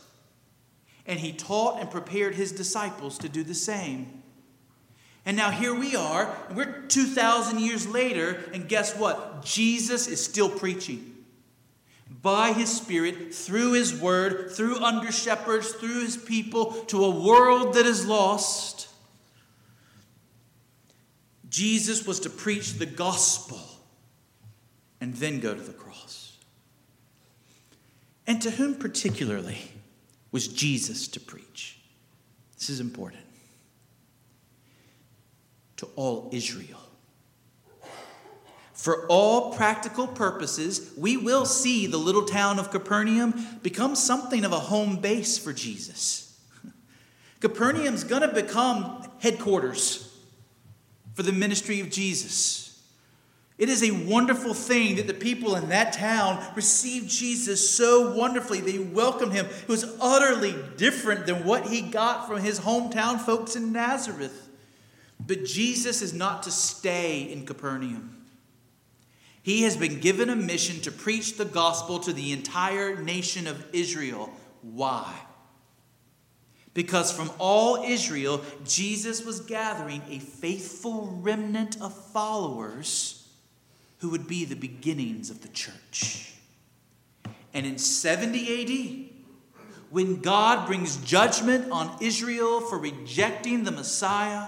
and 1.05 1.19
he 1.19 1.33
taught 1.33 1.79
and 1.79 1.91
prepared 1.91 2.33
his 2.33 2.51
disciples 2.51 3.19
to 3.19 3.29
do 3.29 3.43
the 3.43 3.53
same. 3.53 4.23
And 5.23 5.37
now 5.37 5.51
here 5.51 5.75
we 5.75 5.95
are, 5.95 6.35
and 6.47 6.57
we're 6.57 6.81
2,000 6.87 7.59
years 7.59 7.87
later, 7.87 8.43
and 8.53 8.67
guess 8.67 8.97
what? 8.97 9.45
Jesus 9.45 10.07
is 10.07 10.23
still 10.23 10.49
preaching 10.49 11.12
by 12.21 12.53
his 12.53 12.75
Spirit, 12.75 13.33
through 13.33 13.73
his 13.73 13.99
word, 13.99 14.51
through 14.51 14.77
under 14.77 15.11
shepherds, 15.11 15.71
through 15.71 16.01
his 16.01 16.17
people, 16.17 16.71
to 16.85 17.03
a 17.03 17.09
world 17.09 17.73
that 17.73 17.85
is 17.85 18.05
lost. 18.05 18.87
Jesus 21.49 22.05
was 22.05 22.19
to 22.21 22.29
preach 22.29 22.73
the 22.73 22.85
gospel 22.85 23.59
and 24.99 25.13
then 25.15 25.39
go 25.39 25.53
to 25.53 25.61
the 25.61 25.73
cross. 25.73 26.37
And 28.25 28.41
to 28.41 28.51
whom 28.51 28.75
particularly 28.75 29.59
was 30.31 30.47
Jesus 30.47 31.07
to 31.09 31.19
preach? 31.19 31.77
This 32.57 32.69
is 32.69 32.79
important. 32.79 33.23
To 35.77 35.87
all 35.95 36.29
Israel. 36.31 36.82
For 38.83 39.05
all 39.07 39.53
practical 39.53 40.07
purposes, 40.07 40.91
we 40.97 41.15
will 41.15 41.45
see 41.45 41.87
the 41.87 41.95
little 41.95 42.25
town 42.25 42.59
of 42.59 42.69
Capernaum 42.69 43.33
become 43.61 43.95
something 43.95 44.43
of 44.43 44.51
a 44.51 44.59
home 44.59 44.97
base 44.97 45.37
for 45.37 45.53
Jesus. 45.53 46.37
Capernaum's 47.39 48.03
going 48.03 48.23
to 48.23 48.35
become 48.35 49.09
headquarters 49.19 50.13
for 51.13 51.23
the 51.23 51.31
ministry 51.31 51.79
of 51.79 51.91
Jesus. 51.91 52.83
It 53.57 53.69
is 53.69 53.83
a 53.83 53.91
wonderful 53.91 54.53
thing 54.53 54.97
that 54.97 55.07
the 55.07 55.13
people 55.13 55.55
in 55.55 55.69
that 55.69 55.93
town 55.93 56.45
received 56.53 57.09
Jesus 57.09 57.69
so 57.69 58.13
wonderfully. 58.13 58.59
They 58.59 58.79
welcomed 58.79 59.31
him. 59.31 59.45
It 59.45 59.69
was 59.69 59.95
utterly 60.01 60.55
different 60.75 61.25
than 61.25 61.45
what 61.45 61.67
he 61.67 61.79
got 61.79 62.27
from 62.27 62.41
his 62.41 62.59
hometown 62.59 63.17
folks 63.21 63.55
in 63.55 63.71
Nazareth. 63.71 64.49
But 65.25 65.45
Jesus 65.45 66.01
is 66.01 66.13
not 66.13 66.43
to 66.43 66.51
stay 66.51 67.21
in 67.21 67.45
Capernaum. 67.45 68.12
He 69.43 69.63
has 69.63 69.75
been 69.75 69.99
given 69.99 70.29
a 70.29 70.35
mission 70.35 70.79
to 70.81 70.91
preach 70.91 71.35
the 71.35 71.45
gospel 71.45 71.99
to 71.99 72.13
the 72.13 72.31
entire 72.31 72.95
nation 72.95 73.45
of 73.45 73.63
Israel. 73.73 74.31
Why? 74.61 75.13
Because 76.73 77.11
from 77.11 77.29
all 77.37 77.83
Israel, 77.83 78.41
Jesus 78.65 79.23
was 79.23 79.41
gathering 79.41 80.01
a 80.09 80.19
faithful 80.19 81.19
remnant 81.21 81.79
of 81.81 81.93
followers 81.93 83.27
who 83.99 84.09
would 84.09 84.27
be 84.27 84.45
the 84.45 84.55
beginnings 84.55 85.29
of 85.29 85.41
the 85.41 85.49
church. 85.49 86.33
And 87.53 87.65
in 87.65 87.77
70 87.77 89.09
AD, 89.09 89.13
when 89.91 90.21
God 90.21 90.65
brings 90.65 90.97
judgment 90.97 91.71
on 91.71 91.97
Israel 92.01 92.61
for 92.61 92.79
rejecting 92.79 93.63
the 93.63 93.71
Messiah, 93.71 94.47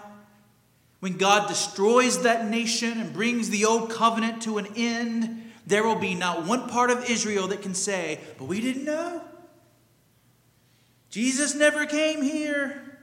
when 1.05 1.17
God 1.17 1.47
destroys 1.47 2.23
that 2.23 2.49
nation 2.49 2.99
and 2.99 3.13
brings 3.13 3.51
the 3.51 3.65
old 3.65 3.91
covenant 3.91 4.41
to 4.41 4.57
an 4.57 4.65
end, 4.75 5.51
there 5.67 5.83
will 5.83 5.99
be 5.99 6.15
not 6.15 6.47
one 6.47 6.67
part 6.67 6.89
of 6.89 7.07
Israel 7.07 7.47
that 7.49 7.61
can 7.61 7.75
say, 7.75 8.19
But 8.39 8.45
we 8.45 8.59
didn't 8.59 8.85
know. 8.85 9.21
Jesus 11.11 11.53
never 11.53 11.85
came 11.85 12.23
here. 12.23 12.97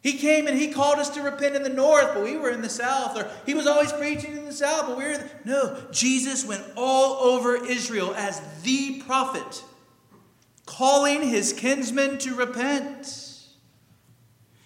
He 0.00 0.14
came 0.14 0.48
and 0.48 0.58
he 0.58 0.72
called 0.72 0.98
us 0.98 1.10
to 1.10 1.22
repent 1.22 1.54
in 1.54 1.62
the 1.62 1.68
north, 1.68 2.14
but 2.14 2.24
we 2.24 2.36
were 2.36 2.50
in 2.50 2.62
the 2.62 2.68
south. 2.68 3.16
Or 3.16 3.30
he 3.46 3.54
was 3.54 3.68
always 3.68 3.92
preaching 3.92 4.36
in 4.36 4.44
the 4.44 4.52
south, 4.52 4.88
but 4.88 4.98
we 4.98 5.04
were. 5.04 5.30
No, 5.44 5.86
Jesus 5.92 6.44
went 6.44 6.64
all 6.76 7.30
over 7.30 7.64
Israel 7.64 8.12
as 8.16 8.42
the 8.64 9.00
prophet, 9.02 9.62
calling 10.66 11.22
his 11.22 11.52
kinsmen 11.52 12.18
to 12.18 12.34
repent. 12.34 13.31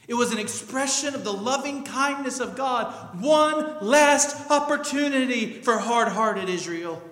It 0.08 0.14
was 0.14 0.32
an 0.32 0.38
expression 0.38 1.14
of 1.14 1.24
the 1.24 1.32
loving 1.32 1.82
kindness 1.82 2.38
of 2.38 2.56
God. 2.56 3.20
One 3.20 3.78
last 3.80 4.50
opportunity 4.50 5.60
for 5.62 5.78
hard 5.78 6.08
hearted 6.08 6.48
Israel. 6.48 7.02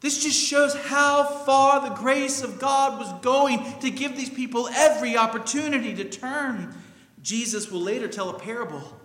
This 0.00 0.22
just 0.22 0.40
shows 0.40 0.74
how 0.74 1.24
far 1.24 1.80
the 1.80 1.94
grace 1.94 2.42
of 2.42 2.58
God 2.58 2.98
was 2.98 3.12
going 3.22 3.60
to 3.80 3.90
give 3.90 4.16
these 4.16 4.30
people 4.30 4.68
every 4.68 5.16
opportunity 5.16 5.94
to 5.94 6.04
turn. 6.04 6.74
Jesus 7.22 7.70
will 7.70 7.80
later 7.80 8.06
tell 8.06 8.30
a 8.30 8.38
parable 8.38 8.96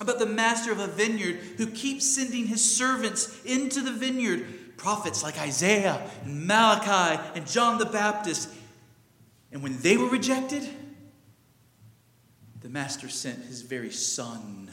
about 0.00 0.18
the 0.18 0.26
master 0.26 0.72
of 0.72 0.78
a 0.78 0.86
vineyard 0.86 1.36
who 1.56 1.66
keeps 1.66 2.06
sending 2.06 2.46
his 2.46 2.64
servants 2.64 3.44
into 3.44 3.80
the 3.80 3.92
vineyard, 3.92 4.76
prophets 4.76 5.22
like 5.22 5.38
Isaiah 5.38 6.08
and 6.24 6.46
Malachi 6.46 7.20
and 7.34 7.46
John 7.46 7.78
the 7.78 7.86
Baptist. 7.86 8.48
And 9.54 9.62
when 9.62 9.78
they 9.78 9.96
were 9.96 10.08
rejected, 10.08 10.68
the 12.60 12.68
master 12.68 13.08
sent 13.08 13.44
his 13.44 13.62
very 13.62 13.92
son. 13.92 14.68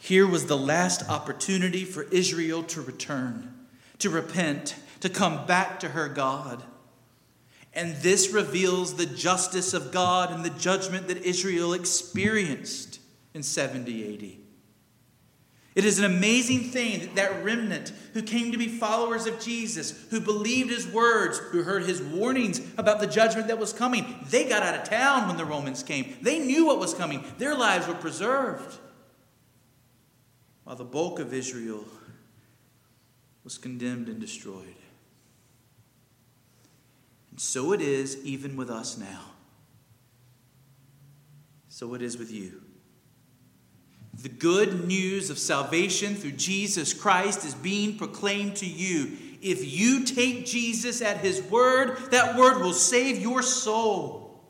Here 0.00 0.26
was 0.26 0.46
the 0.46 0.56
last 0.56 1.10
opportunity 1.10 1.84
for 1.84 2.04
Israel 2.04 2.62
to 2.62 2.80
return, 2.80 3.52
to 3.98 4.08
repent, 4.08 4.76
to 5.00 5.08
come 5.08 5.44
back 5.44 5.80
to 5.80 5.88
her 5.88 6.08
God. 6.08 6.62
And 7.74 7.96
this 7.96 8.30
reveals 8.30 8.94
the 8.94 9.06
justice 9.06 9.74
of 9.74 9.90
God 9.90 10.30
and 10.30 10.44
the 10.44 10.50
judgment 10.50 11.08
that 11.08 11.24
Israel 11.24 11.72
experienced 11.72 13.00
in 13.34 13.42
70 13.42 14.14
AD. 14.14 14.47
It 15.78 15.84
is 15.84 16.00
an 16.00 16.04
amazing 16.06 16.70
thing 16.70 16.98
that 16.98 17.14
that 17.14 17.44
remnant 17.44 17.92
who 18.12 18.20
came 18.20 18.50
to 18.50 18.58
be 18.58 18.66
followers 18.66 19.26
of 19.26 19.38
Jesus, 19.38 19.92
who 20.10 20.18
believed 20.18 20.70
his 20.70 20.88
words, 20.88 21.38
who 21.38 21.62
heard 21.62 21.84
his 21.84 22.02
warnings 22.02 22.60
about 22.76 22.98
the 22.98 23.06
judgment 23.06 23.46
that 23.46 23.60
was 23.60 23.72
coming, 23.72 24.26
they 24.28 24.48
got 24.48 24.64
out 24.64 24.74
of 24.74 24.88
town 24.88 25.28
when 25.28 25.36
the 25.36 25.44
Romans 25.44 25.84
came. 25.84 26.16
They 26.20 26.40
knew 26.40 26.66
what 26.66 26.80
was 26.80 26.94
coming. 26.94 27.22
Their 27.38 27.54
lives 27.54 27.86
were 27.86 27.94
preserved. 27.94 28.76
While 30.64 30.74
the 30.74 30.82
bulk 30.82 31.20
of 31.20 31.32
Israel 31.32 31.84
was 33.44 33.56
condemned 33.56 34.08
and 34.08 34.18
destroyed. 34.18 34.74
And 37.30 37.40
so 37.40 37.70
it 37.70 37.80
is 37.80 38.16
even 38.24 38.56
with 38.56 38.68
us 38.68 38.98
now. 38.98 39.26
So 41.68 41.94
it 41.94 42.02
is 42.02 42.18
with 42.18 42.32
you. 42.32 42.67
The 44.20 44.28
good 44.28 44.88
news 44.88 45.30
of 45.30 45.38
salvation 45.38 46.16
through 46.16 46.32
Jesus 46.32 46.92
Christ 46.92 47.44
is 47.44 47.54
being 47.54 47.96
proclaimed 47.96 48.56
to 48.56 48.66
you. 48.66 49.16
If 49.40 49.64
you 49.64 50.04
take 50.04 50.44
Jesus 50.44 51.00
at 51.00 51.18
his 51.18 51.40
word, 51.42 52.10
that 52.10 52.36
word 52.36 52.60
will 52.60 52.72
save 52.72 53.20
your 53.20 53.42
soul. 53.42 54.42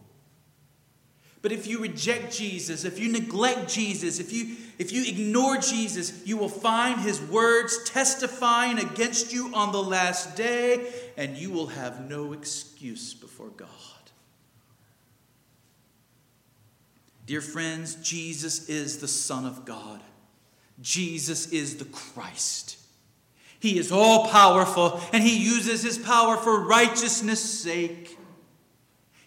But 1.43 1.53
if 1.53 1.67
you 1.67 1.81
reject 1.81 2.35
Jesus, 2.35 2.85
if 2.85 2.99
you 2.99 3.13
neglect 3.13 3.69
Jesus, 3.69 4.19
if 4.19 4.33
you, 4.33 4.57
if 4.79 4.91
you 4.91 5.05
ignore 5.05 5.59
Jesus, 5.59 6.27
you 6.27 6.39
will 6.39 6.49
find 6.49 7.01
his 7.01 7.21
words 7.21 7.85
testifying 7.85 8.79
against 8.79 9.35
you 9.35 9.55
on 9.55 9.73
the 9.73 9.83
last 9.83 10.35
day, 10.35 10.91
and 11.19 11.37
you 11.37 11.51
will 11.51 11.69
have 11.69 12.09
no 12.09 12.33
excuse 12.33 13.13
before 13.13 13.51
God. 13.51 13.69
Dear 17.29 17.43
friends, 17.43 17.97
Jesus 17.97 18.71
is 18.71 19.01
the 19.01 19.07
Son 19.07 19.45
of 19.45 19.67
God. 19.67 20.01
Jesus 20.81 21.53
is 21.53 21.77
the 21.77 21.85
Christ. 21.85 22.79
He 23.61 23.79
is 23.79 23.93
all 23.93 24.29
powerful, 24.29 24.99
and 25.13 25.23
he 25.23 25.37
uses 25.37 25.83
his 25.83 25.99
power 25.99 26.39
for 26.39 26.59
righteousness' 26.65 27.61
sake. 27.61 28.19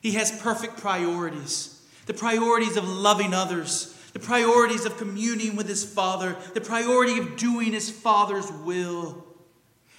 He 0.01 0.13
has 0.13 0.31
perfect 0.41 0.77
priorities 0.77 1.77
the 2.07 2.13
priorities 2.15 2.75
of 2.75 2.89
loving 2.89 3.35
others, 3.35 3.95
the 4.13 4.19
priorities 4.19 4.85
of 4.85 4.97
communing 4.97 5.55
with 5.55 5.67
his 5.67 5.85
Father, 5.85 6.35
the 6.55 6.59
priority 6.59 7.19
of 7.19 7.37
doing 7.37 7.71
his 7.71 7.91
Father's 7.91 8.51
will. 8.51 9.23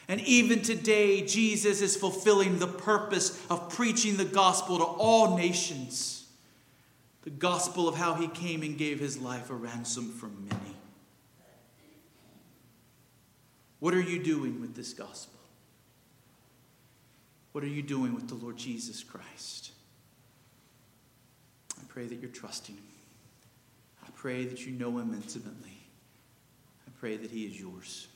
And 0.09 0.21
even 0.23 0.61
today, 0.61 1.25
Jesus 1.25 1.81
is 1.81 1.97
fulfilling 1.97 2.59
the 2.59 2.67
purpose 2.67 3.41
of 3.49 3.71
preaching 3.71 4.17
the 4.17 4.25
gospel 4.25 4.79
to 4.79 4.85
all 4.85 5.37
nations. 5.37 6.22
The 7.23 7.31
gospel 7.31 7.89
of 7.89 7.97
how 7.97 8.15
he 8.15 8.29
came 8.29 8.63
and 8.63 8.77
gave 8.77 8.99
his 8.99 9.19
life 9.19 9.51
a 9.51 9.55
ransom 9.55 10.11
for 10.11 10.27
many. 10.27 10.77
What 13.79 13.95
are 13.95 14.01
you 14.01 14.23
doing 14.23 14.61
with 14.61 14.75
this 14.75 14.93
gospel? 14.93 15.41
What 17.53 17.65
are 17.65 17.69
you 17.69 17.83
doing 17.83 18.15
with 18.15 18.29
the 18.29 18.35
Lord 18.35 18.57
Jesus 18.57 19.05
Christ? 19.05 19.73
I 21.79 21.85
pray 21.89 22.07
that 22.07 22.21
you're 22.21 22.31
trusting 22.31 22.77
him. 22.77 22.85
I 24.05 24.11
pray 24.15 24.45
that 24.45 24.67
you 24.67 24.73
know 24.73 24.99
him 24.99 25.13
intimately. 25.15 25.79
I 26.87 26.91
pray 26.99 27.17
that 27.17 27.31
he 27.31 27.45
is 27.45 27.61
yours. 27.61 28.09